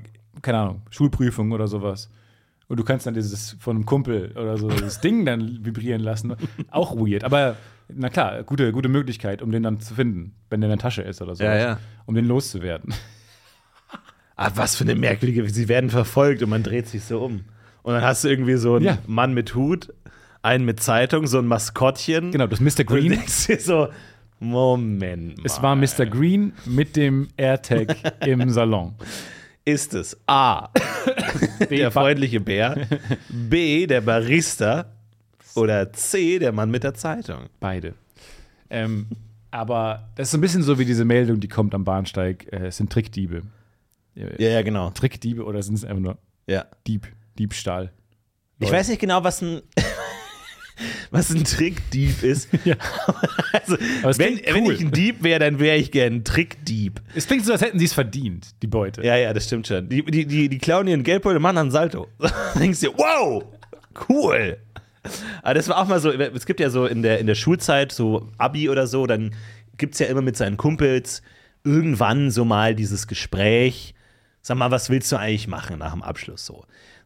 [0.43, 2.11] keine Ahnung, Schulprüfung oder sowas.
[2.69, 6.35] Und du kannst dann dieses von einem Kumpel oder so das Ding dann vibrieren lassen.
[6.71, 7.25] Auch weird.
[7.25, 7.57] Aber
[7.89, 11.03] na klar, gute, gute Möglichkeit, um den dann zu finden, wenn der in der Tasche
[11.03, 11.45] ist oder so.
[11.45, 11.79] Ja, ja.
[12.07, 12.95] Um den loszuwerden.
[14.37, 15.49] Ah, was für eine merkwürdige.
[15.49, 17.45] Sie werden verfolgt und man dreht sich so um.
[17.83, 18.99] Und dann hast du irgendwie so einen Ja.
[19.07, 19.93] Mann mit Hut,
[20.45, 22.31] einen mit Zeitung, so ein Maskottchen.
[22.33, 22.81] Genau, das ist Mr.
[22.83, 23.13] Und Green.
[23.13, 23.89] denkst dir so,
[24.41, 25.39] Moment.
[25.45, 25.63] Es mal.
[25.63, 26.07] war Mr.
[26.07, 28.95] Green mit dem AirTag im Salon.
[29.65, 30.69] Ist es A,
[31.71, 32.87] der freundliche Bär,
[33.31, 34.93] B, der Barista
[35.55, 37.47] oder C, der Mann mit der Zeitung?
[37.61, 37.95] Beide.
[38.69, 39.07] Ähm,
[39.51, 42.53] aber das ist so ein bisschen so wie diese Meldung, die kommt am Bahnsteig.
[42.53, 43.43] Äh, es sind Trickdiebe.
[44.15, 44.91] Äh, Ja, ja, genau.
[44.91, 46.67] Trickdiebe oder sind es einfach nur Ja.
[46.87, 47.07] Dieb,
[47.39, 47.91] Diebstahl?
[48.59, 49.63] Ich weiß nicht genau, was ein,
[51.11, 52.49] was ein Trickdieb ist.
[52.65, 52.77] Ja.
[53.53, 53.77] Also,
[54.19, 54.73] wenn, klingt wenn cool.
[54.73, 57.03] ich ein Dieb wäre, dann wäre ich gern ein Trickdieb.
[57.15, 59.05] Es klingt so, als hätten sie es verdient, die Beute.
[59.05, 59.89] Ja, ja, das stimmt schon.
[59.89, 62.09] Die, die, die, die klauen ihren Geldbeutel, machen dann Salto.
[62.19, 63.45] Dann denkst du dir, wow,
[64.09, 64.57] cool.
[65.43, 67.93] Aber das war auch mal so, es gibt ja so in der, in der Schulzeit,
[67.93, 69.35] so Abi oder so, dann
[69.77, 71.23] gibt es ja immer mit seinen Kumpels
[71.65, 73.95] irgendwann so mal dieses Gespräch,
[74.41, 76.65] sag mal, was willst du eigentlich machen nach dem Abschluss so?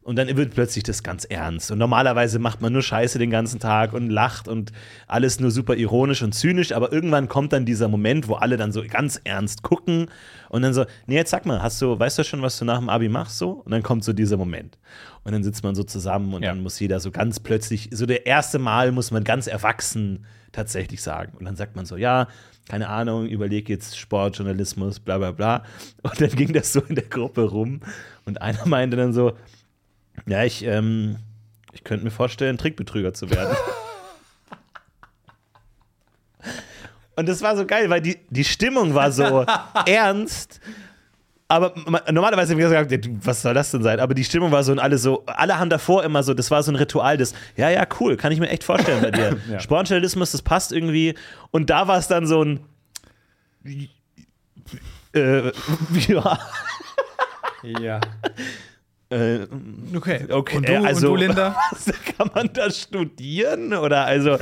[0.09, 1.71] Und dann wird plötzlich das ganz ernst.
[1.71, 4.73] Und normalerweise macht man nur Scheiße den ganzen Tag und lacht und
[5.07, 6.73] alles nur super ironisch und zynisch.
[6.73, 10.07] Aber irgendwann kommt dann dieser Moment, wo alle dann so ganz ernst gucken
[10.49, 12.79] und dann so, nee, jetzt sag mal, hast du, weißt du schon, was du nach
[12.79, 13.51] dem Abi machst so?
[13.51, 14.79] Und dann kommt so dieser Moment.
[15.25, 16.53] Und dann sitzt man so zusammen und Ja.
[16.53, 21.03] dann muss jeder so ganz plötzlich, so der erste Mal muss man ganz erwachsen tatsächlich
[21.03, 21.37] sagen.
[21.39, 22.29] Und dann sagt man so, ja,
[22.67, 25.65] keine Ahnung, überleg jetzt Sportjournalismus, bla bla bla.
[26.03, 27.81] Und dann ging das so in der Gruppe rum.
[28.25, 29.35] Und einer meinte dann so,
[30.27, 31.16] ja, ich, ähm,
[31.73, 33.57] ich könnte mir vorstellen, Trickbetrüger zu werden.
[37.16, 39.45] Und das war so geil, weil die, die Stimmung war so
[39.87, 40.61] ernst.
[41.49, 43.99] Aber ma- normalerweise haben wir gesagt, was soll das denn sein?
[44.01, 46.62] Aber die Stimmung war so und alle so, alle haben davor immer so, das war
[46.62, 49.37] so ein Ritual des, ja, ja, cool, kann ich mir echt vorstellen bei dir.
[49.51, 49.59] Ja.
[49.59, 51.14] Sportjournalismus, das passt irgendwie.
[51.51, 52.61] Und da war es dann so ein,
[55.14, 55.51] äh,
[56.07, 56.39] ja,
[57.62, 58.01] Ja.
[59.11, 59.47] Äh,
[59.95, 60.27] Okay.
[60.31, 61.57] Okay, Und du, äh, also, und du Linda?
[61.71, 61.87] Was,
[62.17, 63.73] kann man das studieren?
[63.75, 64.39] Oder also,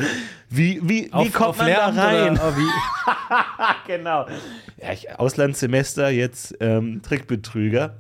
[0.49, 2.33] wie, wie, wie kommt man Lehramt da rein?
[2.33, 3.87] Oder, oh, wie?
[3.87, 4.27] genau.
[4.79, 7.97] Ja, ich, Auslandssemester, jetzt ähm, Trickbetrüger.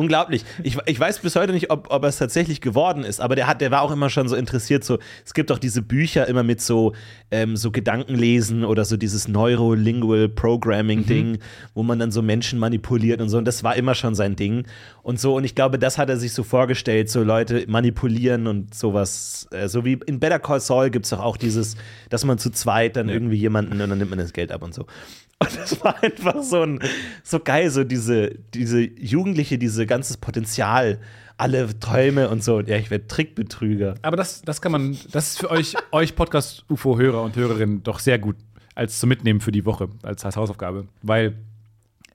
[0.00, 0.46] Unglaublich.
[0.62, 3.46] Ich, ich weiß bis heute nicht, ob, ob er es tatsächlich geworden ist, aber der,
[3.46, 4.82] hat, der war auch immer schon so interessiert.
[4.82, 6.94] So, es gibt auch diese Bücher immer mit so,
[7.30, 11.40] ähm, so Gedankenlesen oder so dieses Neurolingual Programming-Ding,
[11.74, 13.36] wo man dann so Menschen manipuliert und so.
[13.36, 14.64] Und das war immer schon sein Ding.
[15.02, 18.74] Und so, und ich glaube, das hat er sich so vorgestellt, so Leute manipulieren und
[18.74, 19.48] sowas.
[19.50, 21.76] Äh, so wie in Better Call Saul gibt es doch auch dieses,
[22.08, 24.72] dass man zu zweit dann irgendwie jemanden und dann nimmt man das Geld ab und
[24.72, 24.86] so.
[25.42, 26.80] Und das war einfach so ein,
[27.22, 31.00] so geil, so diese, diese Jugendliche, diese ganzes Potenzial,
[31.38, 32.56] alle Träume und so.
[32.56, 33.94] Und ja, ich werde Trickbetrüger.
[34.02, 38.18] Aber das, das kann man, das ist für euch, euch Podcast-UFO-Hörer und Hörerinnen doch sehr
[38.18, 38.36] gut
[38.74, 40.86] als zu mitnehmen für die Woche, als, Hausaufgabe.
[41.02, 41.36] Weil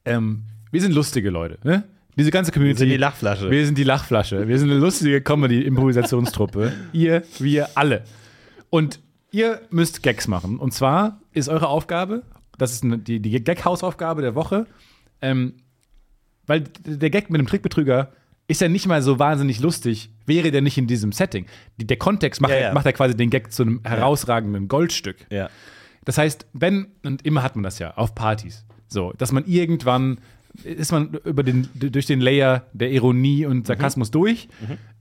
[0.05, 1.83] ähm, wir sind lustige Leute, ne?
[2.17, 2.79] Diese ganze Community.
[2.79, 3.51] sind die Lachflasche.
[3.51, 4.47] Wir sind die Lachflasche.
[4.47, 6.71] Wir sind eine lustige Comedy-Improvisationstruppe.
[6.93, 8.03] ihr, wir, alle.
[8.69, 9.01] Und
[9.31, 10.57] ihr müsst Gags machen.
[10.57, 12.23] Und zwar ist eure Aufgabe,
[12.57, 14.65] das ist die, die Gag-Hausaufgabe der Woche,
[15.21, 15.53] ähm,
[16.47, 18.11] weil der Gag mit dem Trickbetrüger
[18.47, 21.47] ist ja nicht mal so wahnsinnig lustig, wäre der nicht in diesem Setting.
[21.77, 22.73] Die, der Kontext macht, Ja, ja.
[22.73, 25.25] macht ja quasi den Gag zu einem herausragenden Goldstück.
[25.31, 25.49] Ja.
[26.05, 30.19] Das heißt, wenn, und immer hat man das ja, auf Partys, so, dass man irgendwann
[30.63, 34.47] ist man über den, durch den Layer der Ironie und Sarkasmus durch,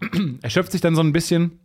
[0.43, 1.61] erschöpft sich dann so ein bisschen,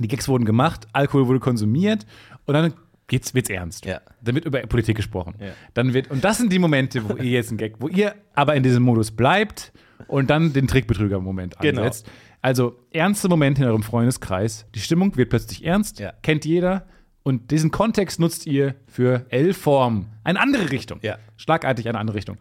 [0.00, 2.06] die Gags wurden gemacht, Alkohol wurde konsumiert
[2.46, 2.72] und dann
[3.08, 3.84] geht's, wird's ernst.
[3.84, 4.00] Ja.
[4.22, 5.34] Dann wird über Politik gesprochen.
[5.40, 5.48] Ja.
[5.74, 8.54] Dann wird, und das sind die Momente, wo ihr jetzt ein Gag, wo ihr aber
[8.54, 9.72] in diesem Modus bleibt
[10.06, 11.80] und dann den Trickbetrüger-Moment Genau.
[11.82, 12.08] ansetzt.
[12.40, 16.12] Also ernste Momente in eurem Freundeskreis, die Stimmung wird plötzlich ernst, Ja.
[16.22, 16.86] kennt jeder
[17.24, 20.06] und diesen Kontext nutzt ihr für L-Form.
[20.22, 21.00] Eine andere Richtung.
[21.02, 21.18] Ja.
[21.36, 22.36] Schlagartig eine andere Richtung.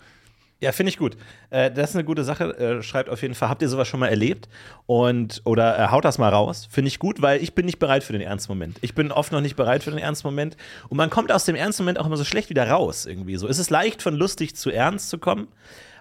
[0.59, 1.17] Ja, finde ich gut.
[1.51, 2.57] Äh, das ist eine gute Sache.
[2.57, 4.49] Äh, schreibt auf jeden Fall, habt ihr sowas schon mal erlebt?
[4.87, 6.67] Und oder äh, haut das mal raus.
[6.71, 8.77] Finde ich gut, weil ich bin nicht bereit für den ernsten Moment.
[8.81, 10.57] Ich bin oft noch nicht bereit für den ernsten Moment.
[10.89, 13.47] Und man kommt aus dem ernsten Moment auch immer so schlecht wieder raus, irgendwie so.
[13.47, 15.47] Es ist leicht, von lustig zu ernst zu kommen,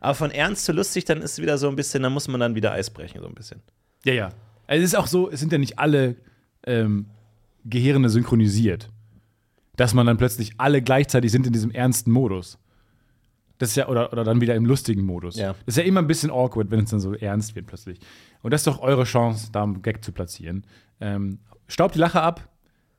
[0.00, 2.40] aber von ernst zu lustig, dann ist es wieder so ein bisschen, dann muss man
[2.40, 3.60] dann wieder Eis brechen, so ein bisschen.
[4.04, 4.28] Ja, ja.
[4.68, 6.16] Es ist auch so, es sind ja nicht alle
[6.66, 7.06] ähm,
[7.66, 8.88] Gehirne synchronisiert.
[9.76, 12.58] Dass man dann plötzlich alle gleichzeitig sind in diesem ernsten Modus.
[13.58, 15.36] Das ist ja, oder, oder dann wieder im lustigen Modus.
[15.36, 15.54] Ja.
[15.64, 17.98] Das ist ja immer ein bisschen awkward, wenn es dann so ernst wird plötzlich.
[18.42, 20.66] Und das ist doch eure Chance, da einen Gag zu platzieren.
[21.00, 21.38] Ähm,
[21.68, 22.48] staubt die Lache ab,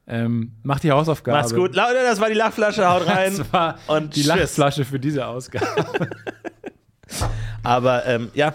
[0.07, 1.37] ähm, macht die Hausaufgabe.
[1.37, 1.75] Macht's gut.
[1.75, 3.37] Leute, das war die Lachflasche, haut rein.
[3.37, 4.27] Das war und die tschüss.
[4.27, 5.65] Lachflasche für diese Ausgabe.
[7.63, 8.53] Aber ähm, ja.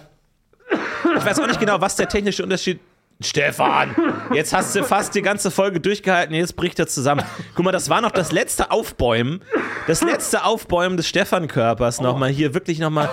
[1.17, 2.81] Ich weiß auch nicht genau, was der technische Unterschied.
[3.23, 3.95] Stefan,
[4.33, 7.25] jetzt hast du fast die ganze Folge durchgehalten, jetzt bricht er zusammen.
[7.55, 9.43] Guck mal, das war noch das letzte Aufbäumen,
[9.87, 13.11] das letzte Aufbäumen des Stefan-Körpers nochmal hier wirklich nochmal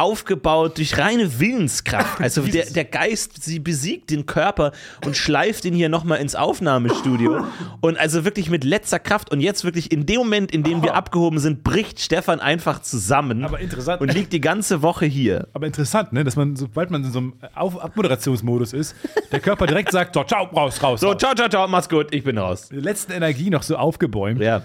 [0.00, 2.20] aufgebaut durch reine Willenskraft.
[2.20, 4.72] Also der, der Geist, sie besiegt den Körper
[5.04, 7.44] und schleift ihn hier nochmal ins Aufnahmestudio.
[7.80, 9.30] Und also wirklich mit letzter Kraft.
[9.30, 13.44] Und jetzt wirklich in dem Moment, in dem wir abgehoben sind, bricht Stefan einfach zusammen
[13.44, 14.00] Aber interessant.
[14.00, 15.48] und liegt die ganze Woche hier.
[15.52, 16.24] Aber interessant, ne?
[16.24, 18.96] dass man, sobald man in so einem Auf Abmoderationsmodus ist,
[19.30, 21.00] der Körper direkt sagt: So, ciao, raus, raus.
[21.00, 21.18] So, raus.
[21.18, 22.68] ciao, ciao, ciao, mach's gut, ich bin raus.
[22.70, 24.40] Die letzten Energie noch so aufgebäumt.
[24.40, 24.62] Ja.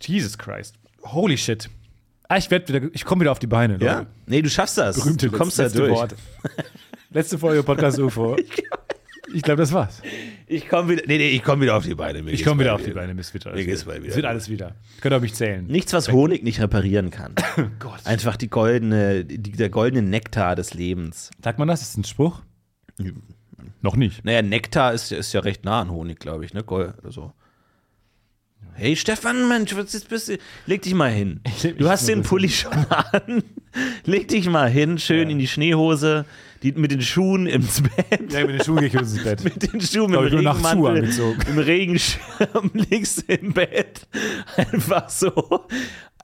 [0.00, 0.74] Jesus Christ.
[1.02, 1.68] Holy shit.
[2.28, 3.74] Ah, ich werd wieder, ich komme wieder auf die Beine.
[3.74, 3.84] Leute.
[3.84, 4.06] Ja?
[4.26, 4.96] Nee, du schaffst das.
[4.96, 5.92] Berühmte du kommst da letzte durch.
[5.92, 6.16] Worte.
[7.10, 8.36] Letzte Folge Podcast UFO.
[9.32, 10.00] Ich glaube, das war's.
[10.46, 12.22] Ich komme wieder, nee, nee, ich komme wieder auf die Beine.
[12.22, 13.16] Mir Ich komme wieder auf die Beine.
[13.16, 14.06] Wird alles Mir geht's wieder.
[14.06, 14.76] Es wird alles wieder.
[15.00, 15.66] Könnt ihr mich zählen.
[15.66, 17.34] Nichts, was Honig nicht reparieren kann.
[17.80, 18.04] Gott.
[18.04, 21.32] Einfach die goldene, die, der goldene Nektar des Lebens.
[21.42, 21.82] Sagt man das?
[21.82, 22.42] Ist das ein Spruch?
[23.82, 24.24] Noch nicht.
[24.24, 26.62] Naja, Nektar ist, ist ja recht nah an Honig, glaube ich, ne?
[26.62, 27.32] Gold, also.
[28.76, 30.38] Hey Stefan, Mensch, was ist, bist du?
[30.66, 31.40] leg dich mal hin.
[31.78, 33.44] Du hast den Pulli schon an.
[34.04, 36.24] leg dich mal hin, schön in die Schneehose,
[36.64, 38.32] die, mit den Schuhen ins Bett.
[38.32, 39.44] Ja, mit den Schuhen gehe ich ins Bett.
[39.44, 41.08] Mit den Schuhen, mit dem Regenmantel,
[41.46, 44.08] im Regenschirm liegst du im Bett.
[44.56, 45.66] Einfach so.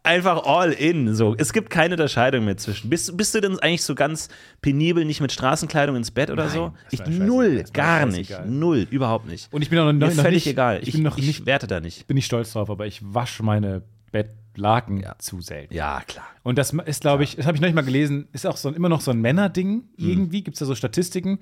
[0.02, 1.14] Einfach all in.
[1.14, 1.34] So.
[1.36, 2.88] Es gibt keine Unterscheidung mehr zwischen.
[2.88, 4.28] Bist, bist du denn eigentlich so ganz
[4.62, 6.72] penibel nicht mit Straßenkleidung ins Bett oder Nein, so?
[6.90, 8.32] Ich null, gar nicht.
[8.46, 9.52] Null, überhaupt nicht.
[9.52, 10.78] Und ich bin auch noch, noch, noch völlig nicht, egal.
[10.80, 12.06] Ich, Ich, bin noch ich nicht, werte da nicht.
[12.06, 15.74] bin nicht stolz drauf, aber ich wasche meine Bettlaken zu selten.
[15.74, 16.26] Ja, klar.
[16.42, 18.68] Und das ist, glaube ich, das habe ich noch nicht mal gelesen, ist auch so
[18.68, 20.42] ein, immer noch so ein Männerding irgendwie.
[20.42, 21.40] Gibt es da so Statistiken,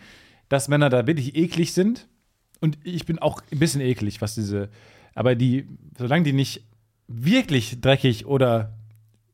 [0.49, 2.09] dass Männer da wirklich eklig sind.
[2.61, 4.69] Und ich bin auch ein bisschen eklig, was diese.
[5.15, 6.65] Aber die, solange die nicht
[7.09, 8.75] wirklich dreckig oder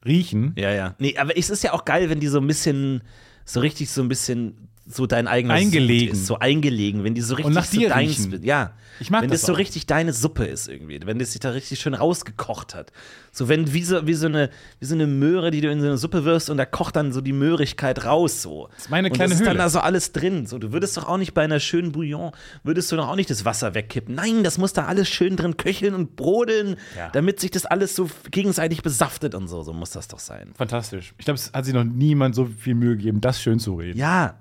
[0.06, 0.94] riechen, Ja, ja.
[0.98, 3.02] Nee, aber es ist ja auch geil, wenn die so ein bisschen,
[3.44, 6.12] so richtig so ein bisschen so dein eigener Eingelegen.
[6.12, 8.42] Ist, so eingelegen, wenn die so richtig nach so dir deins, riechen.
[8.42, 8.74] ja.
[9.00, 11.50] Ich mag wenn das das so richtig deine Suppe ist irgendwie, wenn das sich da
[11.50, 12.92] richtig schön rausgekocht hat.
[13.36, 15.86] So wenn wie so wie so eine wie so eine Möhre, die du in so
[15.86, 18.68] eine Suppe wirfst und da kocht dann so die Möhrigkeit raus so.
[18.72, 20.96] Das ist meine und kleine das ist dann da so alles drin, so du würdest
[20.96, 22.30] doch auch nicht bei einer schönen Bouillon
[22.62, 24.14] würdest du doch auch nicht das Wasser wegkippen.
[24.14, 27.10] Nein, das muss da alles schön drin köcheln und brodeln, Ja.
[27.10, 30.52] damit sich das alles so gegenseitig besaftet und so, so muss das doch sein.
[30.56, 31.12] fantastisch.
[31.18, 33.98] Ich glaube, es hat sich noch niemand so viel Mühe gegeben, das schön zu reden.
[33.98, 34.38] Ja,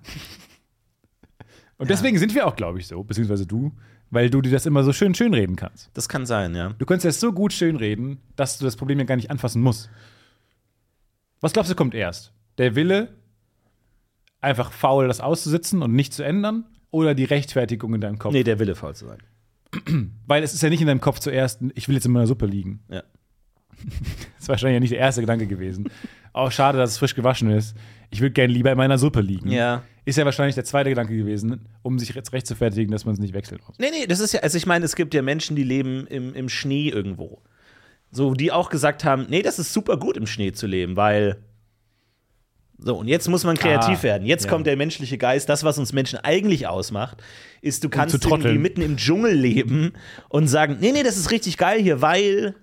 [1.78, 3.72] Und deswegen sind wir auch, glaube ich, so, beziehungsweise du,
[4.14, 5.90] weil du dir das immer so schön schön reden kannst.
[5.94, 6.70] das kann sein, ja.
[6.78, 9.62] Du kannst das so gut schön reden, dass du das Problem ja gar nicht anfassen
[9.62, 9.90] musst.
[11.42, 12.32] Was glaubst du, kommt erst?
[12.58, 13.10] Der Wille,
[14.40, 16.66] einfach faul das auszusitzen und nicht zu ändern?
[16.92, 18.34] Oder die Rechtfertigung in deinem Kopf?
[18.34, 19.18] Nee, der Wille faul zu sein.
[20.28, 22.46] Weil es ist ja nicht in deinem Kopf zuerst, ich will jetzt in meiner Suppe
[22.46, 22.84] liegen.
[22.90, 23.04] Ja.
[24.36, 25.90] Das ist wahrscheinlich ja nicht der erste Gedanke gewesen.
[26.34, 27.78] Auch schade, dass es frisch gewaschen ist.
[28.10, 29.50] Ich würde gerne lieber in meiner Suppe liegen.
[29.50, 29.84] Ja.
[30.04, 33.14] Ist ja wahrscheinlich der zweite Gedanke gewesen, um sich jetzt recht zu fertigen, dass man
[33.14, 33.80] es nicht wechseln muss.
[33.80, 36.34] Nee, nee, das ist ja, also ich meine, es gibt ja Menschen, die leben im,
[36.34, 37.42] im Schnee irgendwo.
[38.12, 41.38] So, die auch gesagt haben, nee, das ist super gut im Schnee zu leben, weil.
[42.78, 44.28] So, und jetzt muss man kreativ Ah, werden.
[44.28, 44.50] Jetzt ja.
[44.50, 45.48] kommt der menschliche Geist.
[45.48, 47.24] Das, was uns Menschen eigentlich ausmacht,
[47.62, 49.94] ist, du kannst irgendwie mitten im Dschungel leben
[50.28, 52.56] und sagen, nee, nee, das ist richtig geil hier, weil.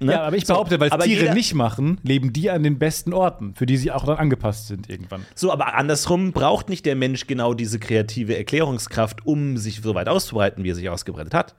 [0.00, 0.12] Ne?
[0.12, 3.12] Ja, aber ich behaupte, weil aber Tiere jeder- nicht machen, leben die an den besten
[3.12, 5.26] Orten, für die sie auch dann angepasst sind irgendwann.
[5.34, 10.08] So, aber andersrum braucht nicht der Mensch genau diese kreative Erklärungskraft, um sich so weit
[10.08, 11.54] auszubreiten, wie er sich ausgebreitet hat.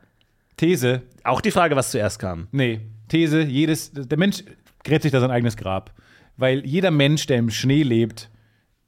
[0.58, 2.48] These, Auch die Frage, was zuerst kam.
[2.52, 4.44] nee, These, jedes, der Mensch
[4.84, 5.94] gräbt sich da sein eigenes Grab.
[6.38, 8.30] Weil jeder Mensch, der im Schnee lebt,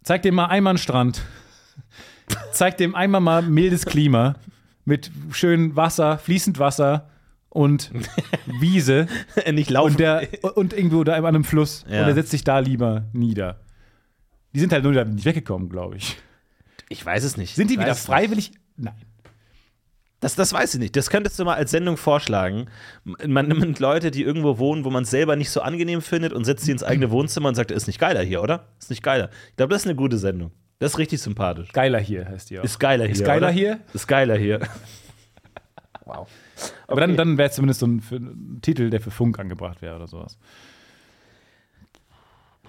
[0.03, 1.21] zeigt dem mal einmal einen Strand,
[2.51, 4.35] zeigt dem einmal mal mildes Klima
[4.85, 7.09] mit schön Wasser, fließend Wasser
[7.53, 7.91] und
[8.59, 9.07] Wiese
[9.51, 9.91] nicht laufen.
[9.91, 11.85] und, der, und irgendwo da an einem Fluss.
[11.87, 12.01] Ja.
[12.01, 13.59] Und er setzt sich da lieber nieder.
[14.53, 16.17] Die sind halt nur da nicht weggekommen, glaube ich.
[16.89, 17.55] ich weiß es nicht.
[17.55, 18.51] Sind die wieder freiwillig?
[18.75, 18.95] Nein.
[20.19, 20.95] Das, das weiß ich nicht.
[20.95, 22.67] Das könntest du mal als Sendung vorschlagen.
[23.03, 26.45] Man nimmt Leute, die irgendwo wohnen, wo man es selber nicht so angenehm findet und
[26.45, 28.69] setzt sie ins eigene Wohnzimmer und sagt, ist nicht geiler hier, oder?
[28.79, 29.29] Ist nicht geiler.
[29.49, 30.51] Ich glaube, das ist eine gute Sendung.
[30.79, 31.71] Das ist richtig sympathisch.
[31.73, 32.63] Geiler hier heißt die auch.
[32.63, 33.13] Ist geiler hier.
[33.13, 33.51] Ist geiler oder?
[33.51, 33.79] hier?
[33.93, 34.59] Ist geiler hier.
[36.05, 36.27] Wow.
[36.87, 39.95] Aber dann, dann wäre es zumindest so ein, ein Titel, der für Funk angebracht wäre
[39.95, 40.37] oder sowas.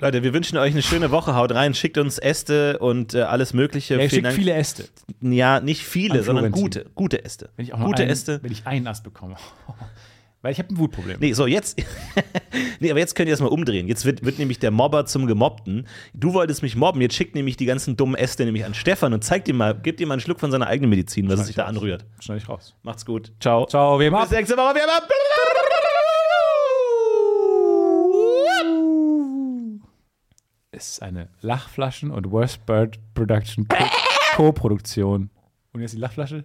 [0.00, 1.36] Leute, wir wünschen euch eine schöne Woche.
[1.36, 3.94] Haut rein, schickt uns Äste und äh, alles Mögliche.
[3.94, 4.34] Er Vielen schickt Dank.
[4.34, 4.88] viele Äste.
[5.20, 6.90] Ja, nicht viele, sondern gute.
[6.96, 7.50] Gute Äste.
[7.56, 8.42] Wenn ich auch gute einen, Äste.
[8.42, 9.36] Wenn ich einen Ast bekomme.
[10.44, 11.16] Weil ich habe ein Wutproblem.
[11.20, 11.82] Nee, so jetzt.
[12.78, 13.88] nee, aber jetzt könnt ihr das mal umdrehen.
[13.88, 15.86] Jetzt wird, wird nämlich der Mobber zum Gemobbten.
[16.12, 19.24] Du wolltest mich mobben, jetzt schickt nämlich die ganzen dummen Äste nämlich an Stefan und
[19.24, 21.56] zeigt ihm mal, gebt ihm mal einen Schluck von seiner eigenen Medizin, was es sich
[21.56, 22.04] da anrührt.
[22.20, 22.76] Schneide ich raus.
[22.82, 23.32] Macht's gut.
[23.40, 23.64] Ciao.
[23.64, 24.34] Ciao, wir Bis machen.
[24.34, 24.74] nächste Woche.
[24.74, 25.06] Wir haben
[30.72, 33.86] ist eine Lachflaschen- und Worst Bird Production Co-
[34.36, 35.30] Co-Produktion.
[35.72, 36.44] Und jetzt die Lachflasche?